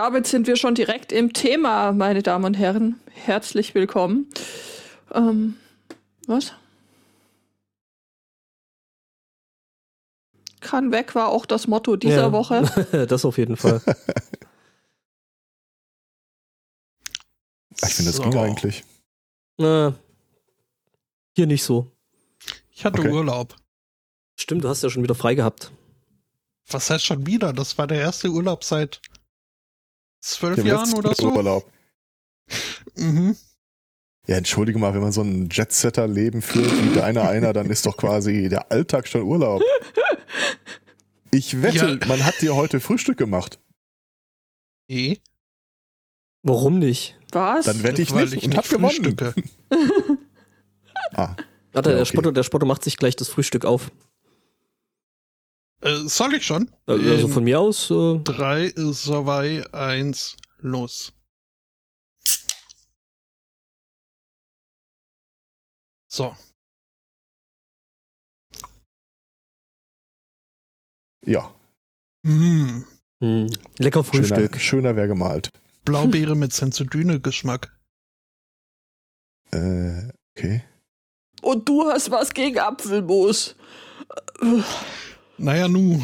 [0.00, 2.98] Damit sind wir schon direkt im Thema, meine Damen und Herren.
[3.12, 4.30] Herzlich willkommen.
[5.12, 5.58] Ähm,
[6.26, 6.54] was?
[10.62, 12.32] Kann weg war auch das Motto dieser Ja.
[12.32, 12.62] Woche.
[13.10, 13.82] das auf jeden Fall.
[17.84, 18.22] Ich finde, das So.
[18.22, 18.84] ging eigentlich.
[19.58, 19.92] äh,
[21.36, 21.92] hier nicht so.
[22.70, 23.10] Ich hatte Okay.
[23.12, 23.54] Urlaub.
[24.36, 25.70] Stimmt, du hast ja schon wieder frei gehabt.
[26.70, 27.52] Was heißt schon wieder?
[27.52, 29.02] Das war der erste Urlaub seit
[30.20, 31.32] zwölf Jahren oder so.
[31.32, 31.70] Urlaub.
[32.96, 33.36] Mhm.
[34.26, 37.96] Ja, entschuldige mal, wenn man so ein Jetsetter-Leben führt wie deiner einer, dann ist doch
[37.96, 39.62] quasi der Alltag schon Urlaub.
[41.32, 42.06] Ich wette, Ja.
[42.06, 43.58] man hat dir heute Frühstück gemacht.
[44.88, 45.16] Eh,
[46.42, 47.18] Warum nicht?
[47.32, 47.66] Was?
[47.66, 49.16] Dann wette ich weil nicht ich und nicht hab gewonnen.
[51.12, 51.36] Ah,
[51.72, 52.04] Warte, Ja, der, okay.
[52.06, 53.90] Spotto, der Spotto macht sich gleich das Frühstück auf.
[55.80, 56.70] Äh, soll ich schon?
[56.86, 61.12] Also In von mir aus, äh, Drei, zwei, eins, los.
[66.08, 66.34] So.
[71.30, 71.54] ja.
[72.22, 72.84] Mm.
[73.20, 74.56] hm, lecker Frühstück.
[74.56, 75.50] Schöner, schöner wäre gemalt.
[75.84, 77.74] Blaubeere mit Sensodyne-Geschmack.
[79.52, 80.62] Äh, okay.
[81.42, 83.56] Und du hast was gegen Apfelmus.
[85.40, 86.02] Naja, nu.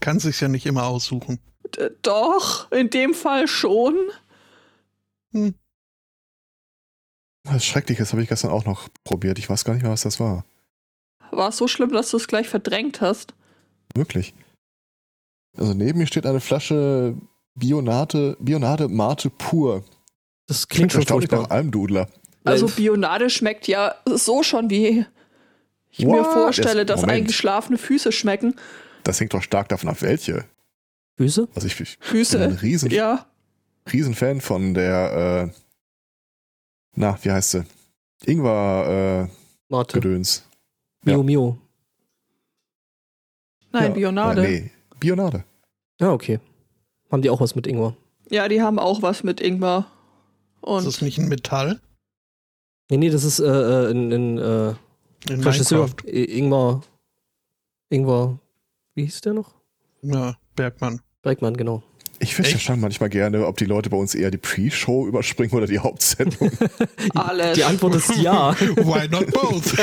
[0.00, 1.40] Kann sich's ja nicht immer aussuchen.
[1.76, 3.96] D- Doch, in dem Fall schon.
[7.44, 9.38] Was Schreckliches habe ich gestern auch noch probiert.
[9.38, 10.44] Ich weiß gar nicht mehr, was das war.
[11.32, 13.34] War es so schlimm, dass du es gleich verdrängt hast?
[13.94, 14.34] Wirklich.
[15.56, 17.16] Also neben mir steht eine Flasche
[17.54, 19.84] Bionate, Bionade Mate pur.
[20.46, 21.56] Das klingt schon erstaunlich nach furchtbar.
[21.56, 22.08] Almdudler.
[22.44, 22.68] Also.
[22.68, 25.04] Bionade schmeckt ja so schon, wie
[25.90, 26.26] ich mir What?
[26.32, 27.18] vorstelle, Jetzt- dass Moment.
[27.18, 28.54] eingeschlafene Füße schmecken.
[29.04, 30.44] Das hängt doch stark davon ab, welche.
[31.16, 31.48] Füße?
[31.54, 32.62] Also ich, ich bin ein Füße.
[32.62, 33.26] riesen, Ja.
[33.92, 35.58] riesen Fan von der, äh,
[36.94, 37.64] na, wie heißt sie?
[38.26, 39.34] Ingwer äh,
[39.68, 39.94] Mate.
[40.00, 40.44] Gedöns.
[41.04, 41.22] Mio Ja.
[41.22, 41.58] Mio.
[43.72, 44.46] Nein, Ja, Bionade.
[44.46, 45.44] Äh, nee, Bionade.
[46.00, 46.40] Ja, okay.
[47.10, 47.96] Haben die auch was mit Ingwer?
[48.30, 49.86] Ja, die haben auch was mit Ingwer.
[50.56, 51.80] Ist Und das nicht ein Metall?
[52.90, 54.74] Nee, nee, das ist äh, äh, ein, ein äh,
[55.28, 55.86] In Regisseur.
[55.86, 56.08] Minecraft.
[56.08, 56.80] I- Ingwer.
[57.90, 58.38] Ingwer.
[58.94, 59.54] Wie hieß der noch?
[60.02, 61.00] Ja, Bergmann.
[61.22, 61.82] Bergmann, genau.
[62.20, 62.62] Ich finde Echt?
[62.62, 66.50] schon manchmal gerne, ob die Leute bei uns eher die Pre-Show überspringen oder die Hauptsendung.
[67.14, 67.54] alles.
[67.56, 68.52] Die Antwort ist ja.
[68.60, 69.74] Why not both?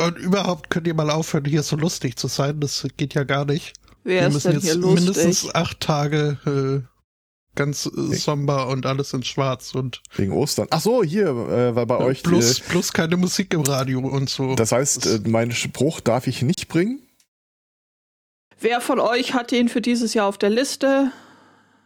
[0.00, 2.58] Und überhaupt könnt ihr mal aufhören, hier so lustig zu sein.
[2.60, 3.74] Das geht ja gar nicht.
[4.02, 5.00] Wer Wir ist müssen denn hier jetzt lustig?
[5.04, 6.38] mindestens acht Tage
[6.86, 6.89] äh,
[7.60, 10.66] ganz äh, somber und alles in schwarz und Wegen Ostern.
[10.70, 12.22] Ach so, hier, äh, weil bei euch.
[12.22, 14.54] plus, Äh, plus keine Musik im Radio und so.
[14.54, 17.02] das heißt, äh, meinen Spruch darf ich nicht bringen.
[18.60, 21.12] Wer von euch hat den für dieses Jahr auf der Liste?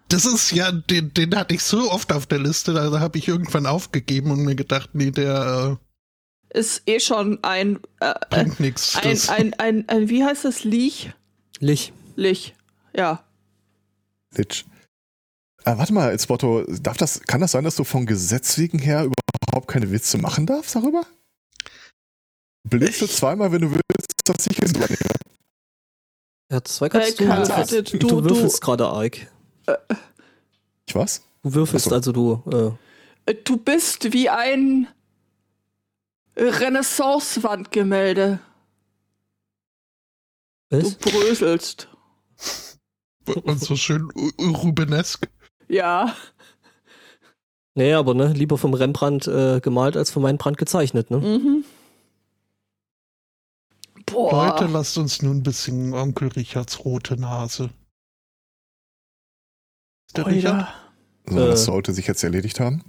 [0.08, 3.26] Das ist ja, den, den hatte ich so oft auf der Liste, da habe ich
[3.26, 5.78] irgendwann aufgegeben und mir gedacht, nee, der
[6.50, 8.96] Ist eh schon ein, äh, äh, äh, bringt nichts.
[8.96, 10.62] ein, ein, ein, ein, wie heißt das?
[10.62, 11.10] Liech?
[11.58, 11.92] Lich.
[12.14, 12.54] Lich.
[12.94, 13.24] Ja.
[14.36, 14.64] Litsch.
[15.64, 18.78] Ah, warte mal, jetzt Motto, darf das, kann das sein, dass du von Gesetz wegen
[18.78, 21.06] her überhaupt keine Witze machen darfst darüber?
[22.69, 24.98] Blitze zweimal, wenn du willst, dass ich es übernehme.
[26.52, 27.30] Ja, zwei kannst Äh, du.
[27.30, 29.16] kann- würfelst- du- du, du- würfelst gerade arg.
[30.86, 31.22] Ich was?
[31.42, 31.94] Du würfelst so.
[31.94, 32.42] also du.
[32.50, 32.72] Äh,
[33.31, 34.86] Äh, Du bist wie ein
[36.36, 38.38] Renaissance-Wandgemälde.
[40.70, 41.88] Du bröselst.
[43.44, 44.10] und so schön
[44.41, 45.28] rubenesk.
[45.74, 46.14] Ja.
[47.74, 51.18] Nee, aber ne, lieber vom Rembrandt äh, gemalt als vom Rembrandt gezeichnet, ne?
[51.18, 51.64] Mhm.
[54.06, 54.48] Boah.
[54.50, 57.70] Leute, lasst uns nun ein bisschen Onkel Richards rote Nase.
[60.06, 60.54] Ist der Richard?
[60.54, 60.74] Oida.
[61.26, 61.48] So, Äh.
[61.48, 62.84] das sollte sich jetzt erledigt haben.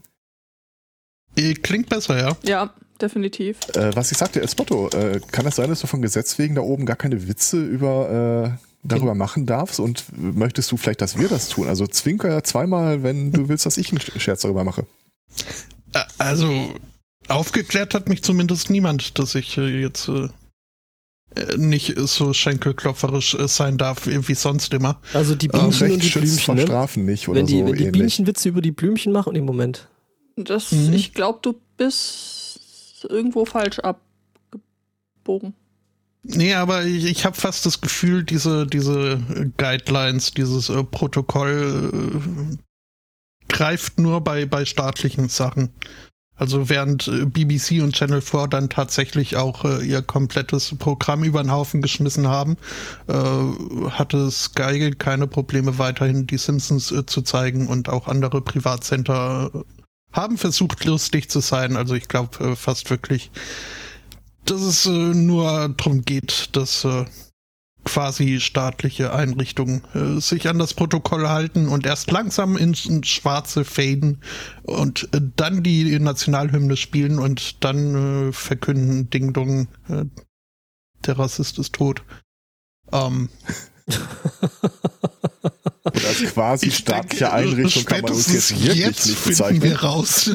[1.35, 2.38] Äh, Klingt besser, ja.
[2.44, 3.57] Ja, definitiv.
[3.75, 6.62] Äh, was ich sagte, Espotto, äh, kann es sein, dass du von Gesetz wegen da
[6.62, 11.27] oben gar keine Witze über, äh, darüber machen darfst und möchtest du vielleicht, dass wir
[11.27, 11.68] das tun?
[11.68, 14.86] Also zwinker zweimal, wenn du willst, dass ich einen Scherz darüber mache.
[16.18, 16.74] Also,
[17.27, 20.27] aufgeklärt hat mich zumindest niemand, dass ich äh, jetzt äh,
[21.36, 25.00] äh, nicht so schenkelklopferisch sein darf, wie sonst immer.
[25.13, 26.62] Also die Ah, Bienchen und Recht die Blümchen, ne?
[26.63, 27.92] Strafen nicht oder Wenn die, so wenn die.
[27.92, 29.88] Bienchen Witze über die Blümchen machen, im Moment.
[30.38, 30.94] Das, Mhm.
[30.94, 35.54] Ich glaube, du bist irgendwo falsch abgebogen.
[36.27, 39.19] Nee, aber ich, ich habe fast das Gefühl, diese, diese
[39.57, 45.69] Guidelines, dieses äh, Protokoll äh, greift nur bei, bei staatlichen Sachen.
[46.36, 51.42] Also während äh, BBC und Channel 4 dann tatsächlich auch äh, ihr komplettes Programm über
[51.42, 52.57] den Haufen geschmissen haben,
[53.07, 59.51] äh, hatte Sky keine Probleme weiterhin die Simpsons äh, zu zeigen und auch andere Privatsender
[59.54, 59.60] äh,
[60.12, 61.77] haben versucht lustig zu sein.
[61.77, 63.31] Also ich glaube äh, fast wirklich,
[64.45, 66.86] dass es nur darum geht, dass
[67.86, 73.63] quasi staatliche Einrichtungen äh, sich an das Protokoll halten und erst langsam ins, ins Schwarze
[73.63, 74.21] faden
[74.63, 80.06] und äh, dann die Nationalhymne spielen und dann äh, verkünden Ding Dong, äh,
[81.06, 82.03] der Rassist ist tot.
[82.91, 83.30] Ähm,
[85.86, 89.62] Und als quasi Ich staatliche denke, Einrichtung kann man uns jetzt wirklich jetzt nicht bezeichnen.
[89.62, 90.32] wir raus,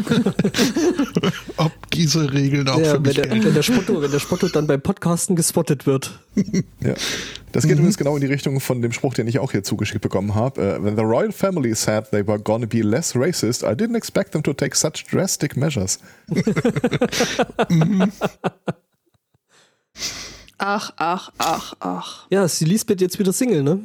[1.56, 3.44] ob diese Regeln auch Ja, für wenn, mich der, gelten.
[3.46, 6.20] wenn, der Spotto, wenn der Spotto dann beim Podcasten gespottet wird.
[6.80, 6.94] Ja.
[7.50, 10.02] Das geht übrigens genau in die Richtung von dem Spruch, den ich auch hier zugeschickt
[10.02, 10.60] bekommen habe.
[10.60, 14.30] Uh, when the royal family said they were gonna be less racist, I didn't expect
[14.30, 15.98] them to take such drastic measures.
[20.58, 22.26] Ach, ach, ach, ach.
[22.30, 23.80] Ja, ist die Lisbeth jetzt wieder Single, ne?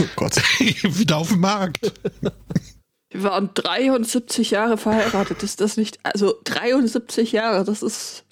[0.00, 0.36] Oh Gott.
[0.58, 1.92] Wieder auf dem Markt.
[3.10, 5.42] Wir waren 73 Jahre verheiratet.
[5.42, 5.98] Ist das nicht.
[6.02, 8.24] Also 73 Jahre, das ist.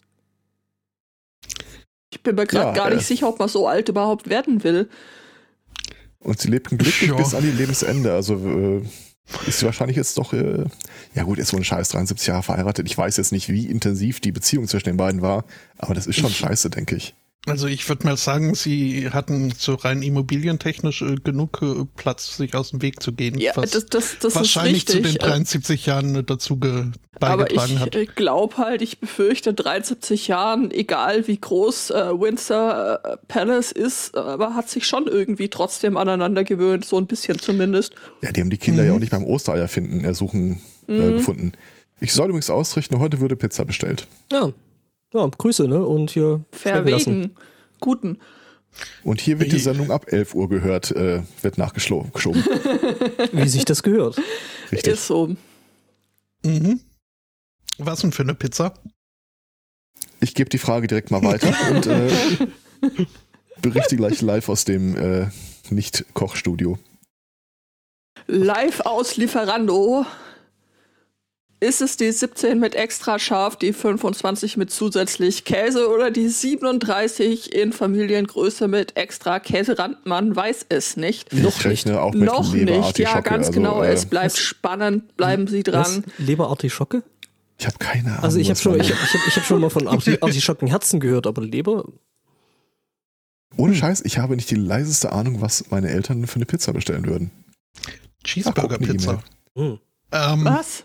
[2.10, 2.96] Ich bin mir gerade Ja, gar äh.
[2.96, 4.88] nicht sicher, ob man so alt überhaupt werden will.
[6.18, 7.16] Und sie lebten glücklich Ja.
[7.16, 8.12] bis an ihr Lebensende.
[8.12, 8.82] Also äh,
[9.46, 10.64] ist sie wahrscheinlich jetzt doch, äh,
[11.14, 12.86] ja gut, ist so ein Scheiß 73 Jahre verheiratet.
[12.86, 15.44] Ich weiß jetzt nicht, wie intensiv die Beziehung zwischen den beiden war,
[15.78, 17.14] aber das ist schon scheiße, denke ich.
[17.46, 22.54] Also ich würde mal sagen, sie hatten so rein immobilientechnisch äh, genug äh, Platz, sich
[22.54, 23.36] aus dem Weg zu gehen.
[23.36, 26.84] Ja, was das, das, das ist wahrscheinlich zu den 73 Jahren äh, dazu ge
[27.20, 27.94] Aber beigetragen ich hat.
[27.96, 34.16] äh, glaube halt, ich befürchte, 73 Jahren, egal wie groß äh, Windsor äh, Palace ist,
[34.16, 37.92] aber hat sich schon irgendwie trotzdem aneinander gewöhnt, so ein bisschen zumindest.
[38.22, 38.88] Ja, die haben die Kinder Mhm.
[38.88, 41.52] ja auch nicht beim Ostereier finden, ersuchen, äh, gefunden.
[42.00, 44.06] Ich soll übrigens ausrichten, heute würde Pizza bestellt.
[44.30, 44.52] Ja.
[45.12, 45.84] Ja, Grüße, ne?
[45.84, 46.44] Und hier.
[46.50, 47.34] Verwegen.
[47.80, 48.18] Guten.
[49.04, 52.10] Und hier wird die Sendung ab 11 Uhr gehört, äh, wird nachgeschoben.
[53.32, 54.20] Wie sich das gehört.
[54.70, 54.94] Richtig.
[54.94, 55.36] Ist so.
[56.44, 56.80] Mhm.
[57.78, 58.74] Was denn für eine Pizza?
[60.20, 62.10] Ich gebe die Frage direkt mal weiter und äh,
[63.60, 65.28] berichte gleich live aus dem äh,
[65.70, 66.78] Nicht-Kochstudio.
[68.26, 70.06] Live aus Lieferando.
[71.62, 77.54] Ist es die 17 mit extra scharf, die 25 mit zusätzlich Käse oder die 37
[77.54, 80.04] in Familiengröße mit extra Käserand?
[80.04, 81.32] Man weiß es nicht.
[81.32, 83.80] Noch ich rechne auch mit Noch nicht, ja, Leberartischocke, ganz also, genau.
[83.80, 85.92] äh, es bleibt spannend, bleiben Sie Was?
[85.92, 86.04] dran.
[86.18, 87.04] Leberartischocke?
[87.60, 88.24] Ich habe keine Ahnung.
[88.24, 90.18] Also ich habe was schon, ich hab, ich hab, ich hab schon mal von Arti-
[90.20, 91.84] Artischockenherzen gehört, aber Leber?
[93.56, 97.06] Ohne Scheiß, ich habe nicht die leiseste Ahnung, was meine Eltern für eine Pizza bestellen
[97.06, 97.30] würden.
[98.24, 99.22] Cheeseburger-Pizza.
[99.54, 99.78] Hm.
[100.10, 100.82] Ähm, Was?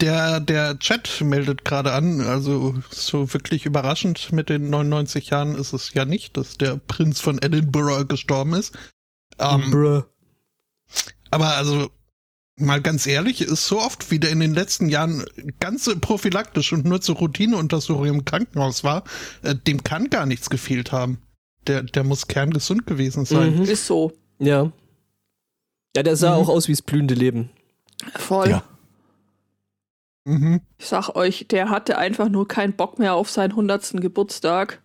[0.00, 5.72] Der, der Chat meldet gerade an, also so wirklich überraschend mit den 99 Jahren ist
[5.72, 8.76] es ja nicht, dass der Prinz von Edinburgh gestorben ist.
[9.38, 10.04] Ähm,
[11.30, 11.90] aber also
[12.56, 15.24] mal ganz ehrlich, ist so oft wie der in den letzten Jahren
[15.60, 19.04] ganz prophylaktisch und nur zur Routineuntersuchung im Krankenhaus war,
[19.42, 21.18] äh, dem kann gar nichts gefehlt haben.
[21.66, 23.56] Der, der muss kerngesund gewesen sein.
[23.58, 23.62] Mhm.
[23.62, 24.12] Ist so.
[24.38, 24.72] Ja.
[25.94, 26.42] Ja, der sah Mhm.
[26.42, 27.50] auch aus wie das blühende Leben.
[28.16, 28.50] Voll.
[28.50, 28.64] Ja.
[30.28, 30.60] Mhm.
[30.76, 33.94] Ich sag euch, der hatte einfach nur keinen Bock mehr auf seinen 100.
[33.94, 34.82] Geburtstag.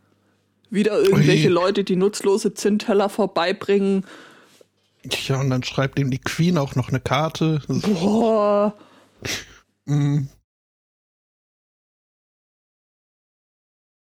[0.69, 1.53] Wieder irgendwelche Ui.
[1.53, 4.05] Leute, die nutzlose Zinnteller vorbeibringen.
[5.27, 7.61] Ja, und dann schreibt ihm die Queen auch noch eine Karte.
[7.67, 8.73] Boah.
[9.83, 10.29] Mhm.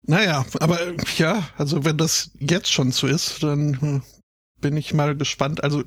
[0.03, 0.79] Naja, aber
[1.17, 3.73] ja, also wenn das jetzt schon so ist, dann
[4.05, 5.63] äh, bin ich mal gespannt.
[5.63, 5.85] Also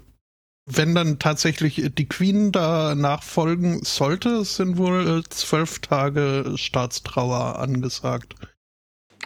[0.67, 8.35] wenn dann tatsächlich die Queen da nachfolgen sollte, sind wohl äh, zwölf Tage Staatstrauer angesagt.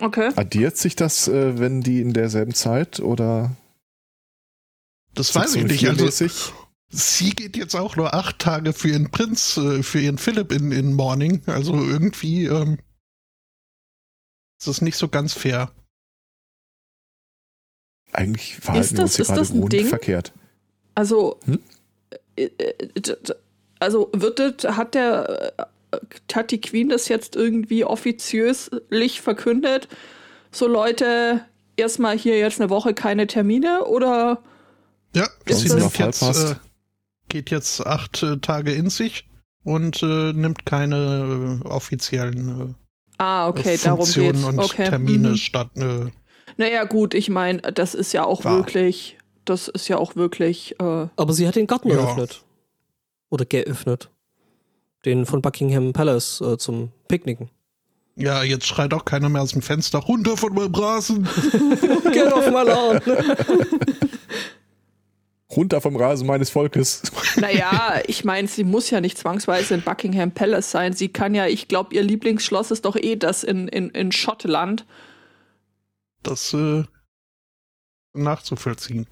[0.00, 0.32] Okay.
[0.36, 3.56] Addiert sich das, äh, wenn die in derselben Zeit oder
[5.14, 5.80] Das weiß ich nicht.
[5.80, 6.54] 17 Also
[6.90, 10.72] sie geht jetzt auch nur acht Tage für ihren Prinz, äh, für ihren Philipp in,
[10.72, 11.42] in Morning.
[11.46, 12.78] Also irgendwie ähm,
[14.58, 15.70] ist das nicht so ganz fair.
[18.12, 19.86] Eigentlich verhalten wir das- uns hier ist gerade das ein Ding?
[19.86, 20.32] verkehrt.
[20.98, 21.60] Also, Hm?
[22.34, 22.74] äh, äh,
[23.78, 25.52] also wird das, hat der,
[25.92, 25.96] äh,
[26.34, 29.86] hat die Queen das jetzt irgendwie offiziöslich verkündet?
[30.50, 31.44] So Leute,
[31.76, 34.42] erstmal hier jetzt eine Woche keine Termine oder?
[35.14, 36.50] Ja, Ist sie das- jetzt, passt.
[36.52, 36.54] äh,
[37.28, 39.28] geht jetzt acht äh, Tage in sich
[39.62, 42.74] und äh, nimmt keine äh, offiziellen
[43.18, 44.44] Ah, okay, darum Funktionen geht's.
[44.46, 44.88] und Okay.
[44.88, 45.36] Termine Mhm.
[45.36, 45.70] statt.
[45.76, 46.06] Äh,
[46.56, 48.56] Naja, gut, ich meine, das ist ja auch Wahr.
[48.56, 49.16] wirklich,
[49.48, 51.96] das ist ja auch wirklich, äh, Aber sie hat den Garten Ja.
[51.96, 52.42] eröffnet.
[53.30, 54.10] Oder geöffnet.
[55.04, 57.50] Den von Buckingham Palace äh, zum Picknicken.
[58.16, 61.22] Ja, jetzt schreit auch keiner mehr aus dem Fenster runter von meinem Rasen.
[62.12, 63.00] Get off my lawn.
[65.54, 67.02] Runter vom Rasen meines Volkes.
[67.36, 70.92] Naja, ich meine, sie muss ja nicht zwangsweise in Buckingham Palace sein.
[70.94, 74.84] Sie kann ja, ich glaube, ihr Lieblingsschloss ist doch eh das in, in, in Schottland.
[76.24, 76.82] Das äh,
[78.14, 79.06] nachzuvollziehen.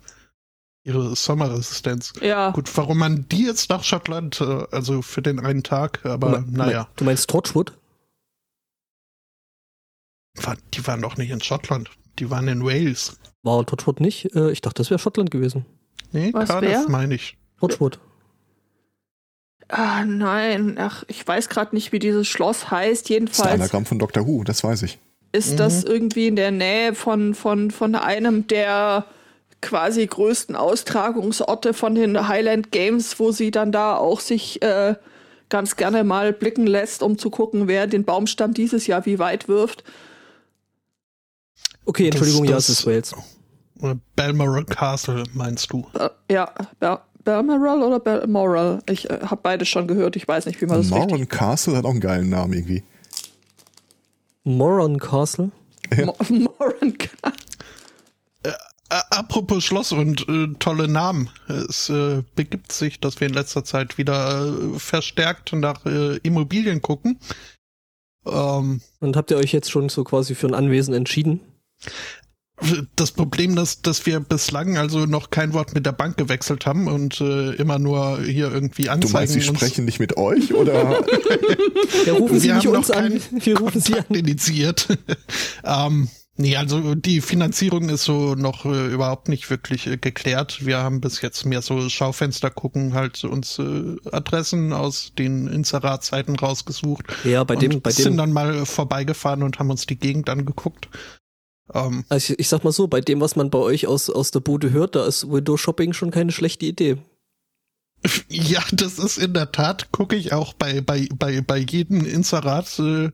[0.86, 2.12] Ihre Sommerresistenz.
[2.22, 2.50] Ja.
[2.52, 6.32] Gut, warum man die jetzt nach Schottland, äh, also für den einen Tag, aber Du
[6.42, 7.72] mein- naja, Du meinst Torchwood?
[10.74, 11.90] die waren doch nicht in Schottland.
[12.18, 13.18] Die waren in Wales.
[13.42, 14.34] War Torchwood nicht?
[14.34, 15.64] Äh, ich dachte, das wäre Schottland gewesen.
[16.12, 17.36] Nee, Was Cardiff meine ich.
[17.58, 17.98] Torchwood.
[19.68, 20.76] Ah, nein.
[20.78, 23.06] Ach, ich weiß gerade nicht, wie dieses Schloss heißt.
[23.06, 24.26] Das ist ein Jedenfalls Anagramm von Dr.
[24.26, 24.98] Who, das weiß ich.
[25.32, 29.04] ist das irgendwie in der Nähe von, von, von einem der
[29.66, 34.94] quasi größten Austragungsorte von den Highland Games, wo sie dann da auch sich äh,
[35.48, 39.48] ganz gerne mal blicken lässt, um zu gucken, wer den Baumstamm dieses Jahr wie weit
[39.48, 39.84] wirft.
[41.84, 43.14] Okay, Entschuldigung, Das- ja, das- es ist Wales.
[43.80, 45.86] Oder Balmoral Castle, meinst du?
[45.98, 48.78] Äh, ja, Bal Balmoral oder Balmoral?
[48.88, 50.14] Ich äh, habe beides schon gehört.
[50.16, 51.10] Ich weiß nicht, wie man das richtig...
[51.10, 52.84] Moran Castle hat auch einen geilen Namen irgendwie.
[54.44, 55.50] Moron Castle.
[56.04, 57.30] Mo Moran Äh,
[58.88, 61.30] apropos Schloss und äh, tolle Namen.
[61.48, 66.82] Es äh, begibt sich, dass wir in letzter Zeit wieder äh, verstärkt nach äh, Immobilien
[66.82, 67.18] gucken.
[68.26, 71.40] Ähm, Und habt ihr euch jetzt schon so quasi für ein Anwesen entschieden?
[72.96, 76.88] das Problem ist, dass wir bislang also noch kein Wort mit der Bank gewechselt haben
[76.88, 80.54] und äh, immer nur hier irgendwie Du Anzeigen meinst, sie uns sprechen nicht mit euch
[80.54, 81.04] oder?
[82.06, 83.02] Ja, rufen Sie Wir nicht haben uns noch an.
[83.02, 84.04] keinen Wir rufen Sie an.
[84.06, 84.88] Kontakt initiiert.
[85.64, 90.64] ähm, nee, also die Finanzierung ist so noch äh, überhaupt nicht wirklich äh, geklärt.
[90.64, 96.36] Wir haben bis jetzt mehr so Schaufenster gucken, halt uns äh, Adressen aus den Inseratzeiten
[96.36, 97.06] rausgesucht.
[97.24, 100.88] Ja, bei dem, bei sind dem, dann mal vorbeigefahren und haben uns die Gegend angeguckt.
[101.72, 104.30] Ähm, also ich, ich sag mal so, bei dem, was man bei euch aus, aus
[104.30, 106.98] der Bude hört, da ist Window Shopping schon keine schlechte Idee.
[108.28, 112.78] ja, das ist in der Tat, gucke ich auch bei, bei, bei, bei jedem Inserat.
[112.78, 113.10] Äh,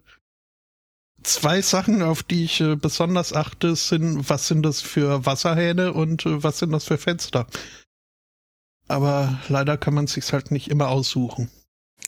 [1.22, 6.26] zwei Sachen, auf die ich äh, besonders achte, sind, was sind das für Wasserhähne und
[6.26, 7.46] äh, was sind das für Fenster.
[8.88, 11.50] Aber leider kann man sich's halt nicht immer aussuchen.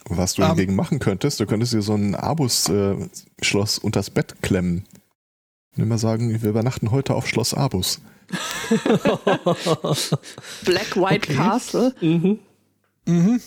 [0.06, 0.48] Was du Ähm.
[0.50, 4.84] hingegen machen könntest, du könntest dir so ein Abus-Schloss unters Bett klemmen.
[5.76, 8.00] Und immer sagen, wir übernachten heute auf Schloss Abus.
[10.64, 11.34] Black White Okay.
[11.36, 11.94] Castle.
[12.00, 12.38] mhm.
[13.06, 13.40] Mhm.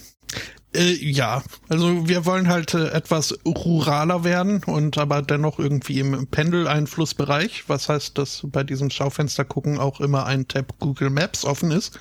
[0.76, 6.28] Äh, ja, also wir wollen halt äh, etwas ruraler werden und aber dennoch irgendwie im
[6.28, 7.66] Pendeleinflussbereich.
[7.68, 12.00] Was heißt, dass bei diesem Schaufenster gucken auch immer ein Tab Google Maps offen ist.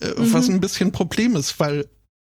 [0.00, 1.86] Äh, Was ein bisschen Problem ist, weil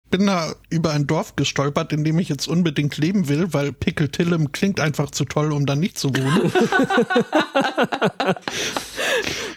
[0.05, 3.73] ich bin da über ein Dorf gestolpert, in dem ich jetzt unbedingt leben will, weil
[3.73, 6.51] Pickle Tillem klingt einfach zu toll, um da nicht zu wohnen.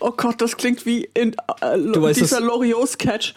[0.00, 3.35] Oh Gott, das klingt wie in äh, Du weißt, dieser Loriot-Sketch.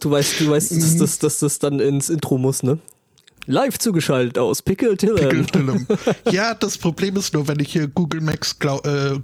[0.00, 2.78] Du weißt, du weißt, dass, dass, dass das dann ins Intro muss, ne?
[3.46, 5.46] Live zugeschaltet aus Tillem.
[5.46, 5.86] Tillem.
[6.30, 9.20] ja, das Problem ist nur, wenn ich hier Google Maps, glau äh,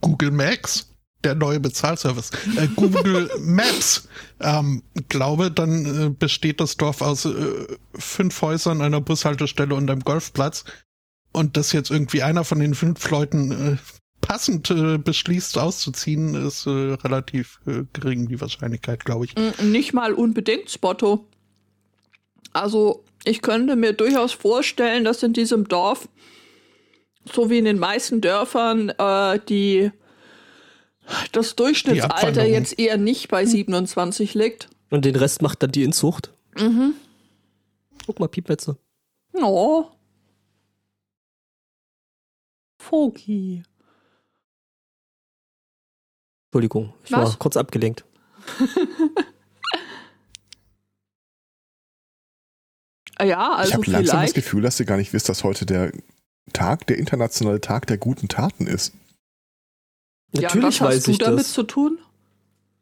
[0.00, 0.90] Google Maps,
[1.24, 4.08] der neue Bezahlservice, äh, Google Maps,
[4.40, 10.02] ähm, glaube, dann äh, besteht das Dorf aus äh, fünf Häusern, einer Bushaltestelle und einem
[10.02, 10.64] Golfplatz.
[11.32, 13.76] Und dass jetzt irgendwie einer von den fünf Leuten äh,
[14.26, 19.34] passend äh, beschließt, auszuziehen, ist äh, relativ äh, gering, die Wahrscheinlichkeit, glaube ich.
[19.36, 21.26] Mm, Nicht mal unbedingt, Spotto.
[22.52, 26.08] Also, ich könnte mir durchaus vorstellen, dass in diesem Dorf,
[27.32, 29.92] so wie in den meisten Dörfern, äh, die
[31.30, 32.50] das Durchschnittsalter Abwanderung.
[32.52, 34.68] jetzt eher nicht bei 27 liegt.
[34.90, 36.32] Und den Rest macht dann die Inzucht.
[36.58, 36.94] Mhm.
[38.06, 38.76] Guck mal, Piepmetze.
[39.34, 39.84] Oh.
[42.78, 43.62] Foki.
[46.56, 47.32] Entschuldigung, ich Was?
[47.32, 48.04] war kurz abgelenkt.
[53.18, 54.34] Ja, ich also habe langsam das.
[54.34, 55.90] Gefühl, dass ihr gar nicht wisst, dass heute der
[56.52, 58.92] Tag, der internationale Tag der guten Taten ist.
[60.34, 61.54] Ja, Natürlich was hast du ich damit das.
[61.54, 61.98] zu tun?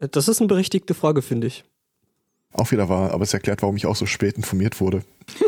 [0.01, 1.63] Das ist eine berechtigte Frage, finde ich.
[2.53, 5.05] Auch wieder wahr, aber es erklärt, warum ich auch so spät informiert wurde.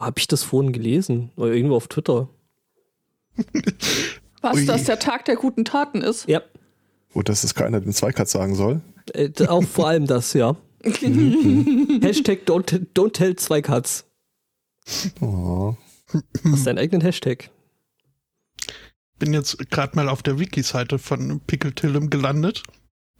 [0.00, 1.30] Habe ich das vorhin gelesen?
[1.36, 2.28] Oder irgendwo auf Twitter?
[4.42, 4.66] Was, Ui.
[4.66, 6.28] dass der Tag der guten Taten ist?
[6.28, 6.42] Ja.
[7.12, 8.80] Und dass es keiner den Zweikatz sagen soll.
[9.12, 10.56] Äh, auch vor allem das, ja.
[10.82, 14.04] Hashtag don't, don't tell zwei Cuts.
[15.20, 15.76] Oh.
[16.12, 17.50] Das ist dein eigenen Hashtag.
[19.18, 22.64] bin jetzt gerade mal auf der Wiki-Seite von Pickle Tillem gelandet.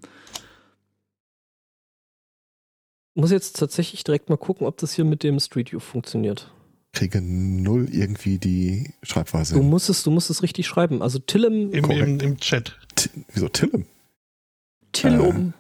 [3.16, 6.52] Muss jetzt tatsächlich direkt mal gucken, ob das hier mit dem Street View funktioniert.
[6.96, 9.54] Kriege null irgendwie die Schreibweise.
[9.54, 11.02] Du musst es, du musst es richtig schreiben.
[11.02, 12.80] Also Tillem, Im, im, Im Chat.
[12.96, 13.86] T wieso Tillem?
[14.92, 15.54] Tillum.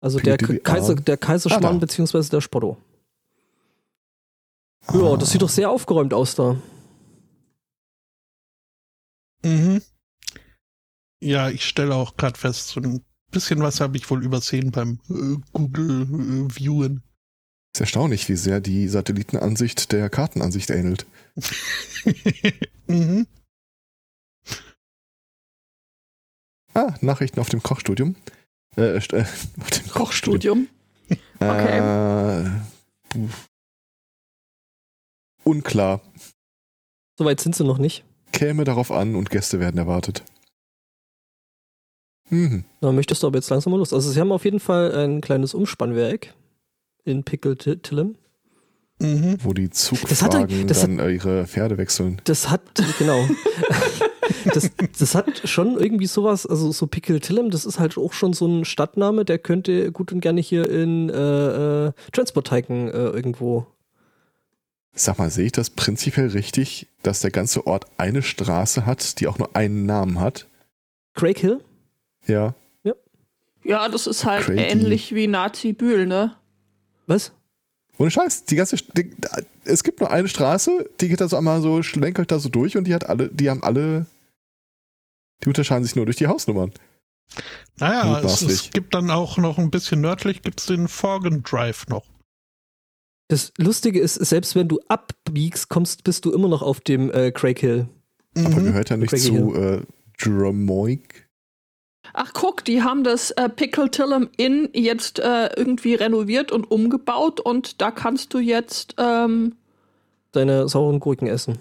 [0.00, 0.36] also der.
[0.36, 2.76] Kaiser, der Kaiserschmarrn Ah, beziehungsweise der Spotto.
[4.92, 6.56] Ja, das sieht doch sehr aufgeräumt aus da.
[9.44, 9.80] Mhm.
[11.22, 14.98] Ja, ich stelle auch gerade fest, so ein bisschen was habe ich wohl übersehen beim
[15.08, 17.02] äh, Google äh, Viewen.
[17.74, 21.06] Ist erstaunlich, wie sehr die Satellitenansicht der Kartenansicht ähnelt.
[22.86, 23.26] mhm.
[26.74, 28.16] Ah, Nachrichten auf dem Kochstudium.
[28.76, 29.22] Äh, st- äh,
[29.60, 30.68] auf dem Kochstudium.
[30.68, 30.68] Kochstudium.
[31.40, 32.48] Äh,
[33.28, 33.46] pf.
[35.44, 36.00] unklar.
[37.18, 38.04] Soweit sind sie noch nicht.
[38.32, 40.24] Käme darauf an und Gäste werden erwartet.
[42.30, 42.64] Mhm.
[42.80, 43.92] Da möchtest du aber jetzt langsam mal los.
[43.92, 46.34] Also sie haben auf jeden Fall ein kleines Umspannwerk
[47.04, 48.16] in Pickle Tillem.
[48.98, 49.38] Mhm.
[49.42, 49.90] Wo die Das
[50.22, 52.20] hat Zugwagen das dann äh, ihre Pferde wechseln.
[52.24, 52.62] Das hat,
[52.98, 53.26] genau.
[54.54, 58.32] das, das hat schon irgendwie sowas, also so Pickle Tillem, das ist halt auch schon
[58.32, 63.08] so ein Stadtname, der könnte gut und gerne hier in äh, äh, Transport Tycoon äh,
[63.08, 63.66] irgendwo.
[64.94, 69.26] Sag mal, sehe ich das prinzipiell richtig, dass der ganze Ort eine Straße hat, die
[69.26, 70.46] auch nur einen Namen hat?
[71.14, 71.60] Craig Hill?
[72.26, 72.54] Ja.
[73.64, 74.60] Ja, das ist halt Crazy.
[74.60, 76.34] ähnlich wie Nazi Bühl, ne?
[77.12, 77.32] Was?
[77.98, 79.10] Ohne Scheiß, die ganze, die,
[79.64, 82.76] es gibt nur eine Straße, die geht da so einmal so, schlenkert da so durch
[82.76, 84.06] und die hat alle, die haben alle,
[85.42, 86.72] die unterscheiden sich nur durch die Hausnummern.
[87.78, 92.04] Naja, es, es gibt dann auch noch ein bisschen nördlich gibt's den Forgan Drive noch.
[93.28, 97.30] Das Lustige ist, selbst wenn du abbiegst, kommst, bist du immer noch auf dem äh,
[97.30, 97.88] Craig Hill.
[98.36, 98.64] Aber Mhm.
[98.64, 99.82] gehört ja nicht Crazy zu äh,
[100.18, 101.21] Dromoik.
[102.14, 107.80] Ach guck, die haben das äh, Pickeltillum Inn jetzt äh, irgendwie renoviert und umgebaut und
[107.80, 109.54] da kannst du jetzt ähm,
[110.32, 111.58] Deine sauren Gurken essen.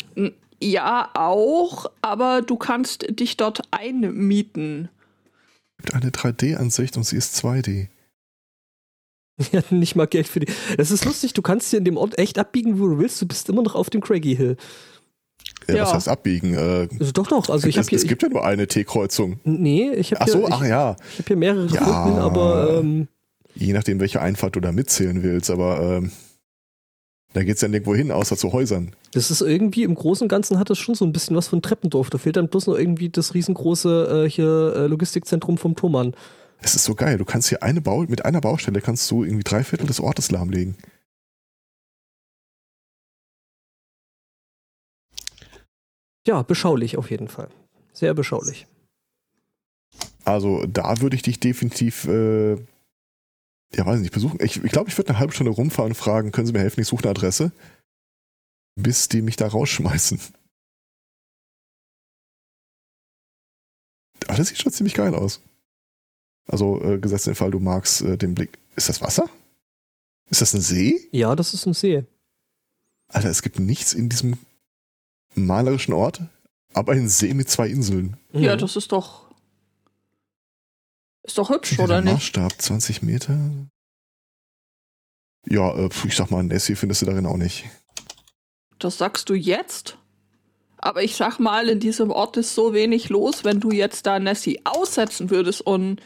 [0.62, 4.90] ja auch, aber du kannst dich dort einmieten.
[5.78, 7.88] Gibt eine 3D-Ansicht und sie ist 2D.
[9.52, 10.54] Die hatten nicht mal Geld für die.
[10.78, 13.22] Das ist lustig, du kannst hier in dem Ort echt abbiegen, wo du willst.
[13.22, 14.58] Du bist immer noch auf dem Craggy Hill.
[15.68, 15.82] Ja, Ja.
[15.84, 16.54] Was heißt abbiegen?
[16.54, 17.50] Äh, Also doch, doch.
[17.50, 17.98] Also ich es, hier.
[17.98, 19.40] es gibt ja nur eine T-Kreuzung.
[19.44, 20.96] nee, ich habe so, hier, ach ich, ja.
[21.14, 22.04] ich hab hier mehrere Ja.
[22.04, 23.08] Routen, aber ähm,
[23.54, 26.12] Je nachdem, welche Einfahrt du da mitzählen willst, aber ähm,
[27.34, 28.96] da geht's ja nirgendwo hin, außer zu Häusern.
[29.14, 31.62] das ist irgendwie im Großen und Ganzen hat das schon so ein bisschen was von
[31.62, 32.10] Treppendorf.
[32.10, 36.14] Da fehlt dann bloß noch irgendwie das riesengroße äh, hier äh, Logistikzentrum vom Thomann.
[36.62, 37.18] Es ist so geil.
[37.18, 40.30] Du kannst hier eine Bau mit einer Baustelle kannst du irgendwie drei Viertel des Ortes
[40.32, 40.76] lahmlegen.
[46.28, 47.50] Ja, beschaulich auf jeden Fall.
[47.94, 48.68] Sehr beschaulich.
[50.24, 52.54] Also da würde ich dich definitiv, äh,
[53.74, 54.40] ja weiß nicht, besuchen.
[54.42, 56.60] Ich glaube, ich, glaub, ich würde eine halbe Stunde rumfahren und fragen, können Sie mir
[56.60, 57.52] helfen, ich suche eine Adresse,
[58.76, 60.20] bis die mich da rausschmeißen.
[64.28, 65.42] Aber das sieht schon ziemlich geil aus.
[66.48, 68.60] Also äh, gesetzt den Fall, du magst äh, den Blick.
[68.76, 69.30] Ist das Wasser?
[70.30, 71.10] Ist das ein See?
[71.12, 72.06] Ja, das ist ein See.
[73.10, 74.38] Alter, es gibt nichts in diesem
[75.36, 76.22] malerischen Ort,
[76.74, 78.18] aber ein See mit zwei Inseln.
[78.34, 79.30] Ja, das ist doch.
[81.24, 82.14] Ist doch hübsch, Dieser oder nicht?
[82.14, 83.38] Maßstab, 20 Meter.
[85.46, 87.66] Ja, äh, ich sag mal, Nessie findest du darin auch nicht.
[88.80, 89.98] Das sagst du jetzt?
[90.78, 94.18] Aber ich sag mal, in diesem Ort ist so wenig los, wenn du jetzt da
[94.18, 96.02] Nessie aussetzen würdest und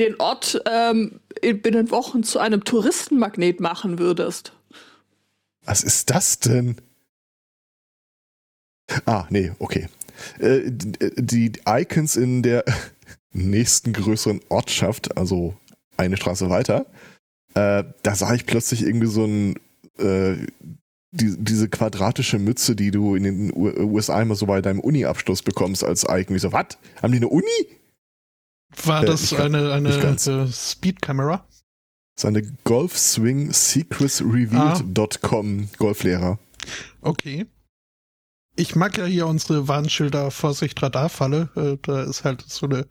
[0.00, 4.52] den Ort ähm, in binnen Wochen zu einem Touristenmagnet machen würdest.
[5.64, 6.80] Was ist das denn?
[9.04, 9.88] Ah, nee, okay.
[10.38, 12.64] Äh, die Icons in der
[13.32, 15.56] nächsten größeren Ortschaft, also
[15.96, 16.86] eine Straße weiter,
[17.54, 19.56] äh, da sah ich plötzlich irgendwie so ein
[19.98, 20.46] äh,
[21.12, 25.84] die, diese quadratische Mütze, die du in den USA immer so bei deinem Uni-Abschluss bekommst
[25.84, 26.36] als Icon.
[26.36, 26.76] Ich so, was?
[27.02, 27.44] Haben die eine Uni?
[28.84, 31.46] War äh, das eine, eine äh, Speed-Kamera?
[32.16, 35.64] Das ist eine golfswingsecretsrevealed.com ah.
[35.78, 36.38] Golflehrer.
[37.00, 37.46] Okay.
[38.56, 41.50] Ich mag ja hier unsere Warnschilder Vorsicht Radarfalle.
[41.56, 42.86] Äh, da ist halt so eine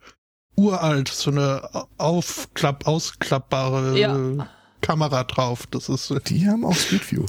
[0.56, 4.48] uralt, so eine aufklapp, ausklappbare ja.
[4.80, 5.66] Kamera drauf.
[5.66, 6.10] Das ist.
[6.10, 7.26] Äh, Die haben auch Speedview.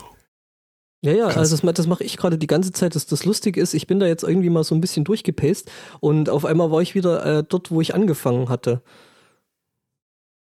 [1.02, 1.38] Ja, ja, Krass.
[1.52, 2.95] also das, das mache ich gerade die ganze Zeit.
[2.95, 5.69] Das, das Lustige ist, ich bin da jetzt irgendwie mal so ein bisschen durchgepaced
[6.00, 8.82] und auf einmal war ich wieder äh, dort, wo ich angefangen hatte.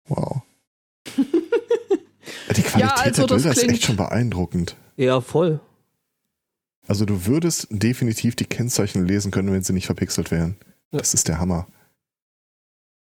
[0.08, 0.42] Wow.
[2.56, 4.76] Die Qualität ja, also der Bilder ist echt schon beeindruckend.
[4.96, 5.60] Ja, voll.
[6.86, 10.56] Also du würdest definitiv die Kennzeichen lesen können, wenn sie nicht verpixelt wären.
[10.92, 10.98] Ja.
[10.98, 11.66] Das ist der Hammer.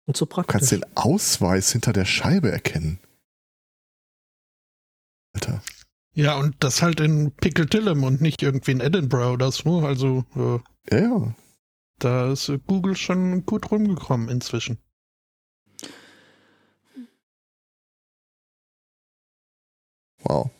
[0.07, 0.53] Und so praktisch.
[0.53, 2.99] Du kannst den Ausweis hinter der Scheibe erkennen.
[5.35, 5.63] Alter.
[6.15, 9.81] Ja, und das halt in Pickletillum und nicht irgendwie in Edinburgh oder so.
[9.81, 11.35] Also, äh, ja, ja.
[11.99, 14.79] Da ist Google schon gut rumgekommen inzwischen.
[20.21, 20.51] Wow.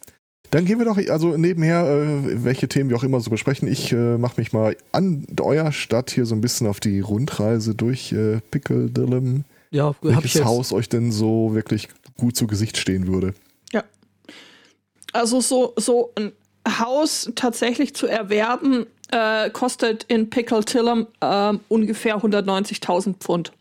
[0.51, 3.69] Dann gehen wir doch, also nebenher, äh, welche Themen wir auch immer so besprechen.
[3.69, 7.75] Ich äh, mache mich mal an euer Stadt hier so ein bisschen auf die Rundreise
[7.75, 9.45] durch äh, Pickledillum.
[9.71, 13.35] Ja, welches Haus euch denn so wirklich gut zu Gesicht stehen würde.
[13.73, 13.85] Ja.
[15.13, 16.33] Also so, so ein
[16.67, 23.53] Haus tatsächlich zu erwerben, äh, kostet in Pickletillum äh, ungefähr 190.000 Pfund.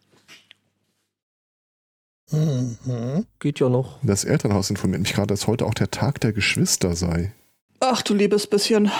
[2.31, 3.25] Mhm.
[3.39, 3.99] Geht ja noch.
[4.03, 7.33] Das Elternhaus informiert mich gerade, dass heute auch der Tag der Geschwister sei.
[7.79, 8.91] Ach du liebes bisschen.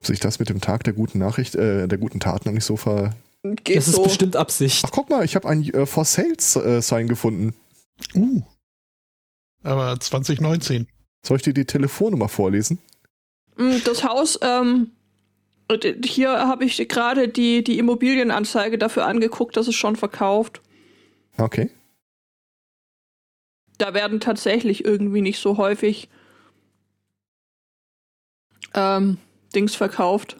[0.00, 2.64] Ob sich das mit dem Tag der guten Nachricht, äh, der guten Tat noch nicht
[2.64, 3.14] so ver.
[3.42, 4.04] Geht das ist so.
[4.04, 4.84] bestimmt Absicht.
[4.86, 7.54] Ach guck mal, ich habe ein äh, For Sales äh, Sign gefunden.
[8.14, 8.42] Uh.
[9.62, 10.86] Aber 2019.
[11.22, 12.78] Soll ich dir die Telefonnummer vorlesen?
[13.56, 14.92] Mm, das Haus, ähm,
[16.04, 20.60] hier habe ich gerade die, die Immobilienanzeige dafür angeguckt, dass es schon verkauft.
[21.36, 21.70] Okay.
[23.78, 26.08] Da werden tatsächlich irgendwie nicht so häufig
[28.74, 29.18] ähm,
[29.54, 30.36] Dings verkauft.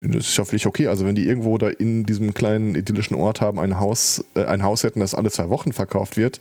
[0.00, 0.86] Das ist ja völlig okay.
[0.86, 4.62] Also wenn die irgendwo da in diesem kleinen idyllischen Ort haben, ein Haus, äh, ein
[4.62, 6.38] Haus hätten, das alle zwei Wochen verkauft wird,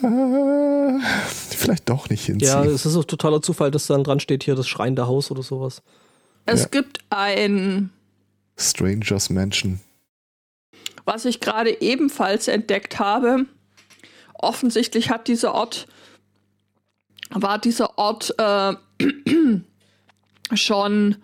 [0.00, 2.48] äh, vielleicht doch nicht hinziehen.
[2.48, 5.42] Ja, es ist auch totaler Zufall, dass dann dran steht hier das schreiende Haus oder
[5.42, 5.82] sowas.
[6.44, 6.68] Es ja.
[6.68, 7.90] gibt ein
[8.56, 9.80] Strangers Mansion.
[11.06, 13.46] Was ich gerade ebenfalls entdeckt habe,
[14.34, 15.86] offensichtlich hat dieser Ort,
[17.30, 18.74] war dieser Ort äh,
[20.56, 21.16] schon,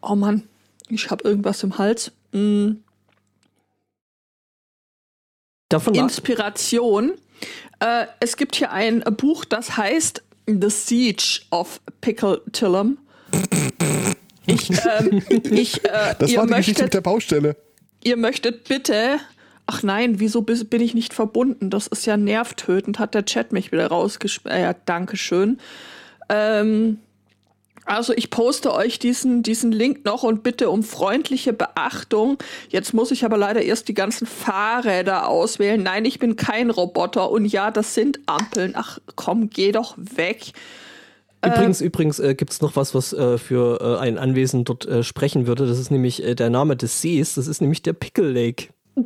[0.00, 0.48] oh Mann,
[0.88, 2.12] ich habe irgendwas im Hals.
[2.32, 2.82] Hm.
[5.68, 7.12] Davon Inspiration.
[7.80, 12.98] Äh, es gibt hier ein Buch, das heißt The Siege of Pickle Tillum.
[14.48, 17.56] Ich, ähm, ich, äh, das war die möchtet, Geschichte mit der Baustelle
[18.06, 19.18] ihr möchtet bitte.
[19.66, 21.70] Ach nein, wieso bin ich nicht verbunden?
[21.70, 24.56] Das ist ja nervtötend, hat der Chat mich wieder rausgeschmissen.
[24.56, 25.58] Äh, ja, Dankeschön.
[26.28, 26.98] Ähm,
[27.84, 32.38] also ich poste euch diesen, diesen Link noch und bitte um freundliche Beachtung.
[32.68, 35.82] Jetzt muss ich aber leider erst die ganzen Fahrräder auswählen.
[35.82, 38.74] Nein, ich bin kein Roboter und ja, das sind Ampeln.
[38.76, 40.52] Ach komm, geh doch weg.
[41.46, 44.86] Übrigens, äh, übrigens äh, gibt es noch was, was äh, für äh, ein Anwesen dort
[44.86, 45.66] äh, sprechen würde.
[45.66, 47.34] Das ist nämlich äh, der Name des Sees.
[47.34, 48.68] Das ist nämlich der Pickle Lake.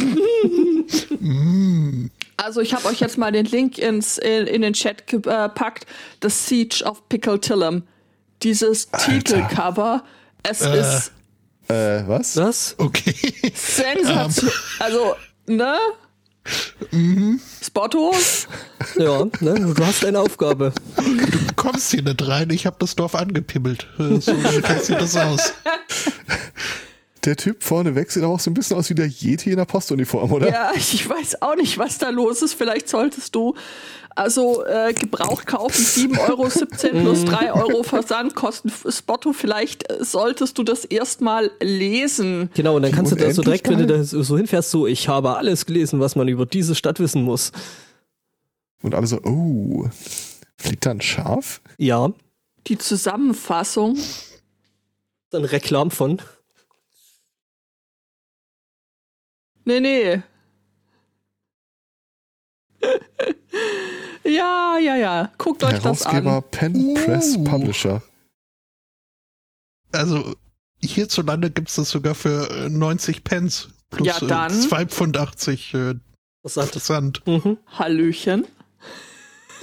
[2.37, 5.87] also ich habe euch jetzt mal den Link ins, in, in den Chat gepackt.
[6.23, 7.83] The Siege of Pickle Tillum.
[8.43, 9.13] Dieses Alter.
[9.13, 10.05] Titelcover.
[10.43, 11.13] Es ist.
[11.69, 12.37] Äh, was?
[12.37, 12.75] Was?
[12.79, 13.15] Okay.
[13.55, 14.51] Sensation.
[14.79, 15.15] also,
[15.47, 15.77] ne?
[16.91, 17.41] Mhm.
[17.63, 18.13] Spotto?
[18.97, 20.73] Ja, ne, du hast eine Aufgabe.
[20.97, 23.87] Du kommst hier nicht rein, ich habe das Dorf angepimmelt.
[23.99, 25.53] So sieht das aus.
[27.25, 29.67] Der Typ vorne weg sieht auch so ein bisschen aus wie der Yeti in der
[29.67, 30.49] Postuniform, oder?
[30.49, 32.55] Ja, ich weiß auch nicht, was da los ist.
[32.55, 33.55] Vielleicht solltest du
[34.17, 36.49] also äh, gebraucht kaufen, 7,17 Euro
[37.03, 39.33] plus 3 Euro Versandkosten Spotto.
[39.33, 42.51] Vielleicht äh, solltest du das erstmal lesen.
[42.55, 45.09] Genau, und dann kannst du da so direkt, wenn du da so hinfährst, so, ich
[45.09, 47.53] habe alles gelesen, was man über diese Stadt wissen muss.
[48.83, 49.89] Und alle so, oh,
[50.57, 51.61] fliegt da ein Schaf?
[51.77, 52.13] Ja.
[52.67, 53.99] Die Zusammenfassung.
[55.33, 56.21] Ein Reklam von.
[59.65, 60.23] Nee, nee.
[64.25, 65.33] ja, ja, ja.
[65.39, 66.51] Guckt euch das Herausgeber an.
[66.51, 67.45] Pen Press Uh.
[67.45, 68.03] Publisher.
[69.93, 70.35] Also
[70.83, 74.51] hierzulande gibt es das sogar für äh, 90 Pence plus Ja, dann.
[74.53, 75.17] äh, 2,80 Pfund.
[75.17, 75.95] Äh,
[76.63, 77.27] Interessant.
[77.27, 77.59] Mhm.
[77.67, 78.47] Hallöchen.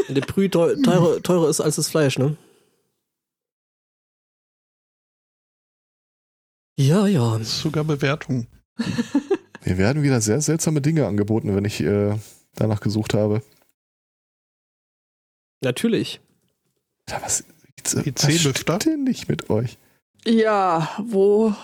[0.06, 2.38] Wenn der Brühe teurer, teurer, teurer ist als das Fleisch, ne?
[6.78, 7.38] Ja, ja.
[7.40, 8.48] Das ist sogar Bewertung.
[9.68, 12.16] Mir werden wieder sehr seltsame Dinge angeboten, wenn ich äh,
[12.56, 13.42] danach gesucht habe.
[15.62, 16.22] Natürlich.
[17.10, 17.44] Ja, was,
[17.84, 19.78] was stimmt denn nicht mit euch?
[20.26, 21.56] Ja, wo Weil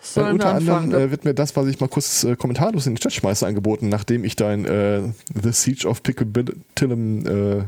[0.00, 1.00] sollen wir unter anderem anfangen?
[1.00, 3.88] äh, wird mir das, was ich mal kurz äh, kommentarlos in den Chat schmeiße, angeboten,
[3.88, 5.02] nachdem ich dein äh,
[5.40, 7.64] The Siege of Pickletillam äh,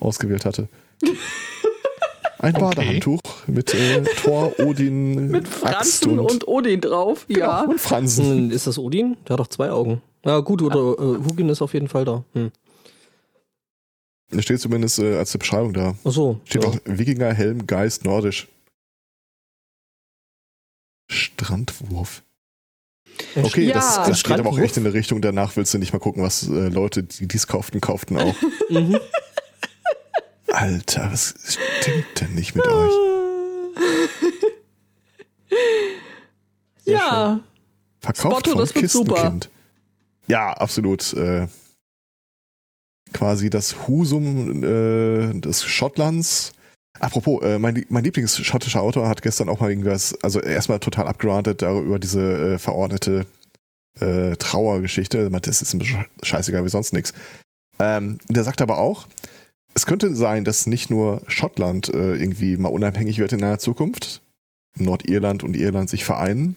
[0.00, 0.68] ausgewählt hatte.
[2.42, 2.60] Ein Okay.
[2.64, 7.24] Badehandtuch mit äh, Thor, Odin, Mit Axt Franzen und, Odin drauf.
[7.28, 7.60] Ja.
[7.62, 8.24] Genau, und Fransen.
[8.26, 9.16] Hm, Ist das Odin?
[9.28, 10.02] Der hat doch zwei Augen.
[10.24, 12.24] Ja, gut, oder äh, Hugin ist auf jeden Fall da.
[12.34, 12.50] Hm.
[14.30, 15.94] Da steht zumindest äh, als eine Beschreibung da.
[16.04, 16.40] Ach so.
[16.44, 16.70] Steht ja.
[16.70, 18.48] auch Wikinger, Helm, Geist, Nordisch.
[21.10, 22.22] Strandwurf.
[23.36, 23.74] Okay, Ja.
[23.74, 25.20] das, das geht aber auch echt in eine Richtung.
[25.20, 28.34] Danach willst du nicht mal gucken, was äh, Leute, die dies kauften, kauften auch.
[28.70, 28.98] Mhm.
[30.52, 32.92] Alter, was stimmt denn nicht mit euch?
[36.84, 37.40] ja.
[38.00, 39.14] Verkauft Spotto, das wird super.
[39.14, 39.50] Kistenkind.
[40.26, 41.12] Ja, absolut.
[41.14, 41.48] Äh,
[43.12, 46.52] quasi das Husum äh, des Schottlands.
[47.00, 51.62] Apropos, äh, mein, mein Lieblingsschottischer Autor hat gestern auch mal irgendwas, also erstmal total abgerantet
[51.62, 53.26] darüber diese äh, verordnete
[54.00, 55.18] äh, Trauergeschichte.
[55.18, 55.82] Er Das ist ihm
[56.22, 57.12] scheißegal wie sonst nichts.
[57.78, 59.06] Ähm, der sagt aber auch,
[59.74, 64.22] es könnte sein, dass nicht nur Schottland äh, irgendwie mal unabhängig wird in naher Zukunft,
[64.76, 66.56] Nordirland und Irland sich vereinen,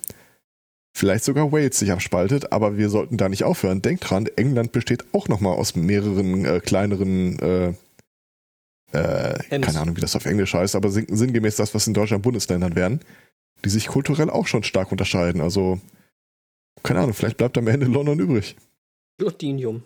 [0.96, 3.82] vielleicht sogar Wales sich abspaltet, aber wir sollten da nicht aufhören.
[3.82, 7.74] Denkt dran, England besteht auch nochmal aus mehreren äh, kleineren, äh,
[8.92, 12.24] äh, keine Ahnung, wie das auf Englisch heißt, aber sinn sinngemäß das, was in Deutschland
[12.24, 13.02] Bundesländern wären,
[13.64, 15.42] die sich kulturell auch schon stark unterscheiden.
[15.42, 15.80] Also,
[16.84, 18.56] keine Ahnung, vielleicht bleibt am Ende London übrig.
[19.20, 19.84] Lotinium.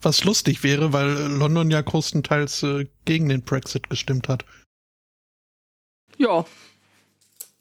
[0.00, 4.44] Was lustig wäre, weil London ja größtenteils äh, gegen den Brexit gestimmt hat.
[6.16, 6.44] Ja.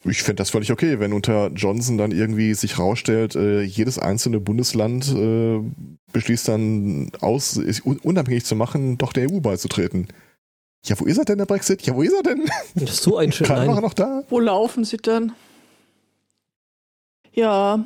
[0.04, 4.40] Ich finde das völlig okay, wenn unter Johnson dann irgendwie sich rausstellt, äh, jedes einzelne
[4.40, 5.60] Bundesland äh,
[6.14, 10.08] beschließt dann aus, un unabhängig zu machen, doch der EU beizutreten.
[10.86, 11.82] Ja, wo ist er denn, der Brexit?
[11.82, 12.46] Ja, wo ist er denn?
[12.76, 13.48] Das ist so ein schön.
[13.48, 13.84] Kein war Nein.
[13.84, 14.24] noch da?
[14.30, 15.34] Wo laufen sie denn?
[17.34, 17.86] Ja.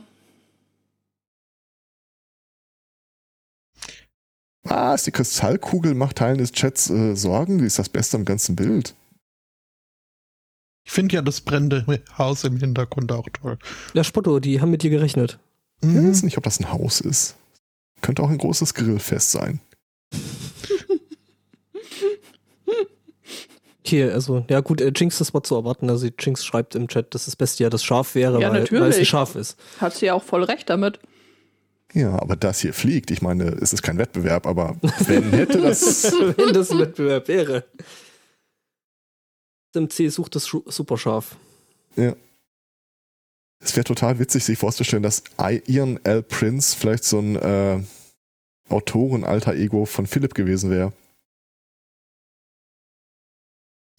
[4.63, 5.03] Was?
[5.03, 7.57] Die Kristallkugel macht Teilen des Chats äh, Sorgen?
[7.57, 8.95] Die ist das Beste am ganzen Bild.
[10.85, 11.85] Ich finde ja das brennende
[12.17, 13.57] Haus im Hintergrund auch toll.
[13.93, 15.39] Ja, Spotto, die haben mit dir gerechnet.
[15.81, 16.09] Ich Mhm.
[16.09, 17.35] weiß nicht, ob das ein Haus ist.
[18.01, 19.59] Könnte auch ein großes Grillfest sein.
[23.83, 25.89] Okay, also, ja gut, äh, Jinx, das war zu erwarten.
[25.89, 28.63] Also Jinx schreibt im Chat, dass das Beste ja das Schaf wäre, Ja, weil, weil
[28.63, 29.09] es ein natürlich.
[29.09, 29.59] Schaf ist.
[29.79, 30.99] Hat sie ja auch voll recht damit.
[31.93, 33.11] Ja, aber das hier fliegt.
[33.11, 36.03] Ich meine, es ist kein Wettbewerb, aber wenn hätte das.
[36.37, 37.65] Wenn das ein Wettbewerb wäre.
[39.73, 41.35] SMC sucht das Superschaf.
[43.61, 45.23] Es wäre total witzig, sich vorzustellen, dass
[45.67, 46.23] Ian L.
[46.23, 47.83] Prince vielleicht so ein äh,
[48.69, 50.93] Autoren-Alter-Ego von Philipp gewesen wäre.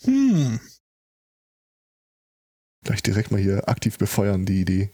[0.04, 0.58] Hm.
[2.84, 4.90] Gleich direkt mal hier aktiv befeuern, die Idee.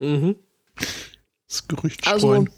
[0.00, 0.36] Mhm.
[1.50, 2.50] Das Gerücht Also, streuen.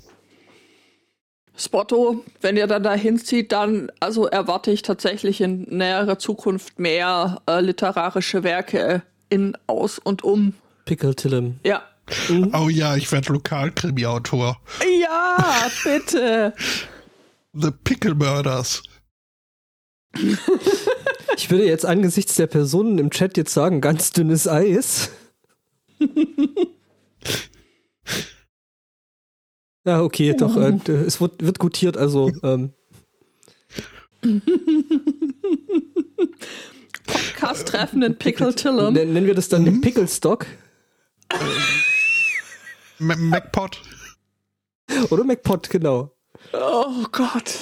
[1.56, 7.40] Spotto, wenn ihr dann da hinzieht, dann also erwarte ich tatsächlich in näherer Zukunft mehr
[7.46, 10.54] äh, literarische Werke in, aus und um.
[10.84, 11.58] Pickle Tillem.
[11.64, 11.82] Ja.
[12.28, 12.54] Mhm.
[12.54, 14.60] Oh ja, ich werde Lokalkrimi-Autor.
[15.00, 16.52] Ja, bitte.
[17.54, 18.82] The Pickle Murders.
[21.34, 25.10] Ich würde jetzt angesichts der Personen im Chat jetzt sagen, ganz dünnes Eis.
[29.84, 32.72] ja, okay, doch, äh, es wird, wird gutiert, also ähm,
[37.06, 38.94] Podcast-Treffen in Pickle Tillum.
[38.94, 40.46] nen- nennen wir das dann den Pickle Stock
[43.00, 43.80] M MacPot.
[45.10, 46.14] oder MacPot, genau.
[46.52, 47.54] Oh Gott.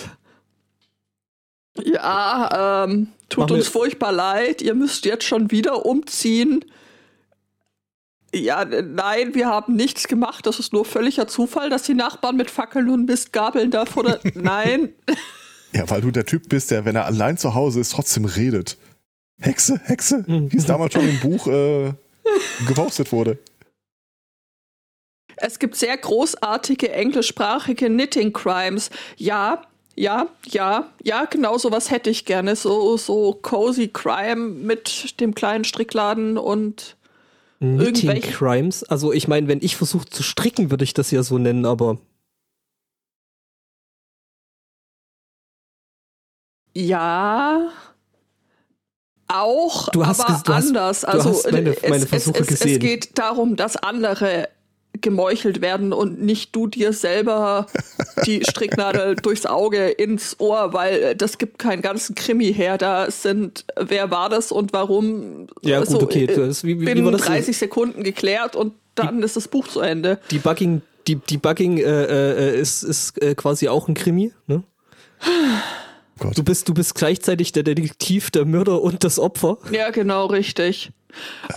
[1.82, 4.60] Ja, ähm, tut Machen uns furchtbar leid.
[4.60, 6.64] Ihr müsst jetzt schon wieder umziehen.
[8.34, 10.46] Ja, nein, wir haben nichts gemacht.
[10.46, 14.20] Das ist nur völliger Zufall, dass die Nachbarn mit Fackeln und Mistgabeln da vor der.
[14.34, 14.94] nein.
[15.72, 18.78] Ja, weil du der Typ bist, der, wenn er allein zu Hause ist, trotzdem redet.
[19.40, 21.92] Hexe, Hexe, wie es damals schon im Buch äh,
[22.66, 23.38] gepostet wurde.
[25.36, 28.90] Es gibt sehr großartige englischsprachige Knitting Crimes.
[29.16, 29.62] Ja,
[29.96, 32.56] ja, ja, ja, genau sowas hätte ich gerne.
[32.56, 36.96] So, so cozy Crime mit dem kleinen Strickladen und
[37.60, 38.84] Knitting Crimes.
[38.84, 41.98] Also ich meine, wenn ich versuche zu stricken, würde ich das ja so nennen, aber
[46.74, 47.70] ja.
[49.32, 51.00] Auch, Du hast aber du hast- anders.
[51.02, 52.80] du Also hast meine- es, meine es, Versuche es, es gesehen.
[52.80, 54.48] geht darum, dass andere
[55.02, 57.66] gemeuchelt werden und nicht du dir selber
[58.26, 62.78] die Stricknadel durchs Auge ins Ohr, weil das gibt keinen ganzen Krimi her.
[62.78, 66.76] Da sind, wer war das und warum Ja, gut, so okay, äh, das ist wie-
[66.76, 67.22] wie- wie binnen war das?
[67.22, 70.18] 30 Sekunden geklärt und dann ist das Buch zu Ende.
[70.30, 71.82] Debugging, die, Debugging äh,
[72.54, 74.62] äh, ist, ist äh, quasi auch ein Krimi, ne?
[76.18, 76.36] Gott.
[76.36, 79.56] Du bist, du bist gleichzeitig der Detektiv, der Mörder und das Opfer.
[79.70, 80.90] Ja, genau, richtig.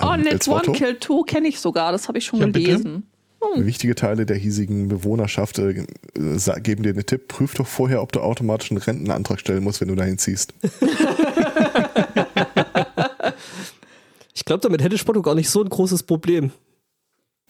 [0.02, 0.72] Oh, Ähm, Net als One?
[0.74, 3.04] Kill Two kenne ich sogar, das habe ich schon Ja, bitte?
[3.52, 3.68] Gelesen.
[3.68, 5.86] Wichtige Teile der hiesigen Bewohnerschaft äh,
[6.62, 7.28] geben dir einen Tipp.
[7.28, 10.54] Prüf doch vorher, ob du automatisch einen Rentenantrag stellen musst, wenn du dahin ziehst.
[14.36, 16.52] Ich glaube, damit hätte Spotto gar nicht so ein großes Problem.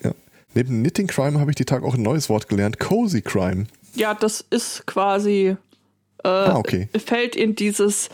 [0.04, 0.12] Ja.
[0.54, 2.80] Neben Knitting Crime habe ich die Tag auch ein neues Wort gelernt.
[2.80, 3.66] Cozy Crime.
[3.96, 5.56] Ja, das ist quasi,
[6.24, 6.90] äh, Ah, okay.
[7.04, 8.10] fällt in dieses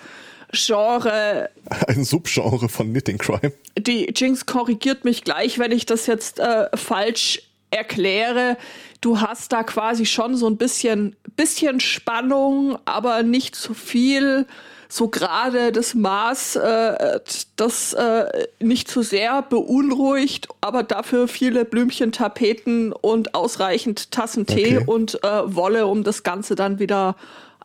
[0.52, 1.50] Genre.
[1.88, 3.52] Ein Subgenre von Knitting Crime.
[3.78, 8.58] Die Jinx korrigiert mich gleich, wenn ich das jetzt äh, falsch erkläre.
[9.02, 14.46] Du hast da quasi schon so ein bisschen, bisschen Spannung, aber nicht zu viel.
[14.92, 17.20] So gerade das Maß, äh,
[17.56, 18.26] das äh,
[18.60, 24.84] nicht zu sehr beunruhigt, aber dafür viele Blümchen, Tapeten und ausreichend Tassen Tee Okay.
[24.88, 27.16] und äh, Wolle, um das Ganze dann wieder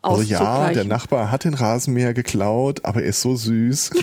[0.03, 3.89] Also ja, der Nachbar hat den Rasenmäher geklaut, aber er ist so süß.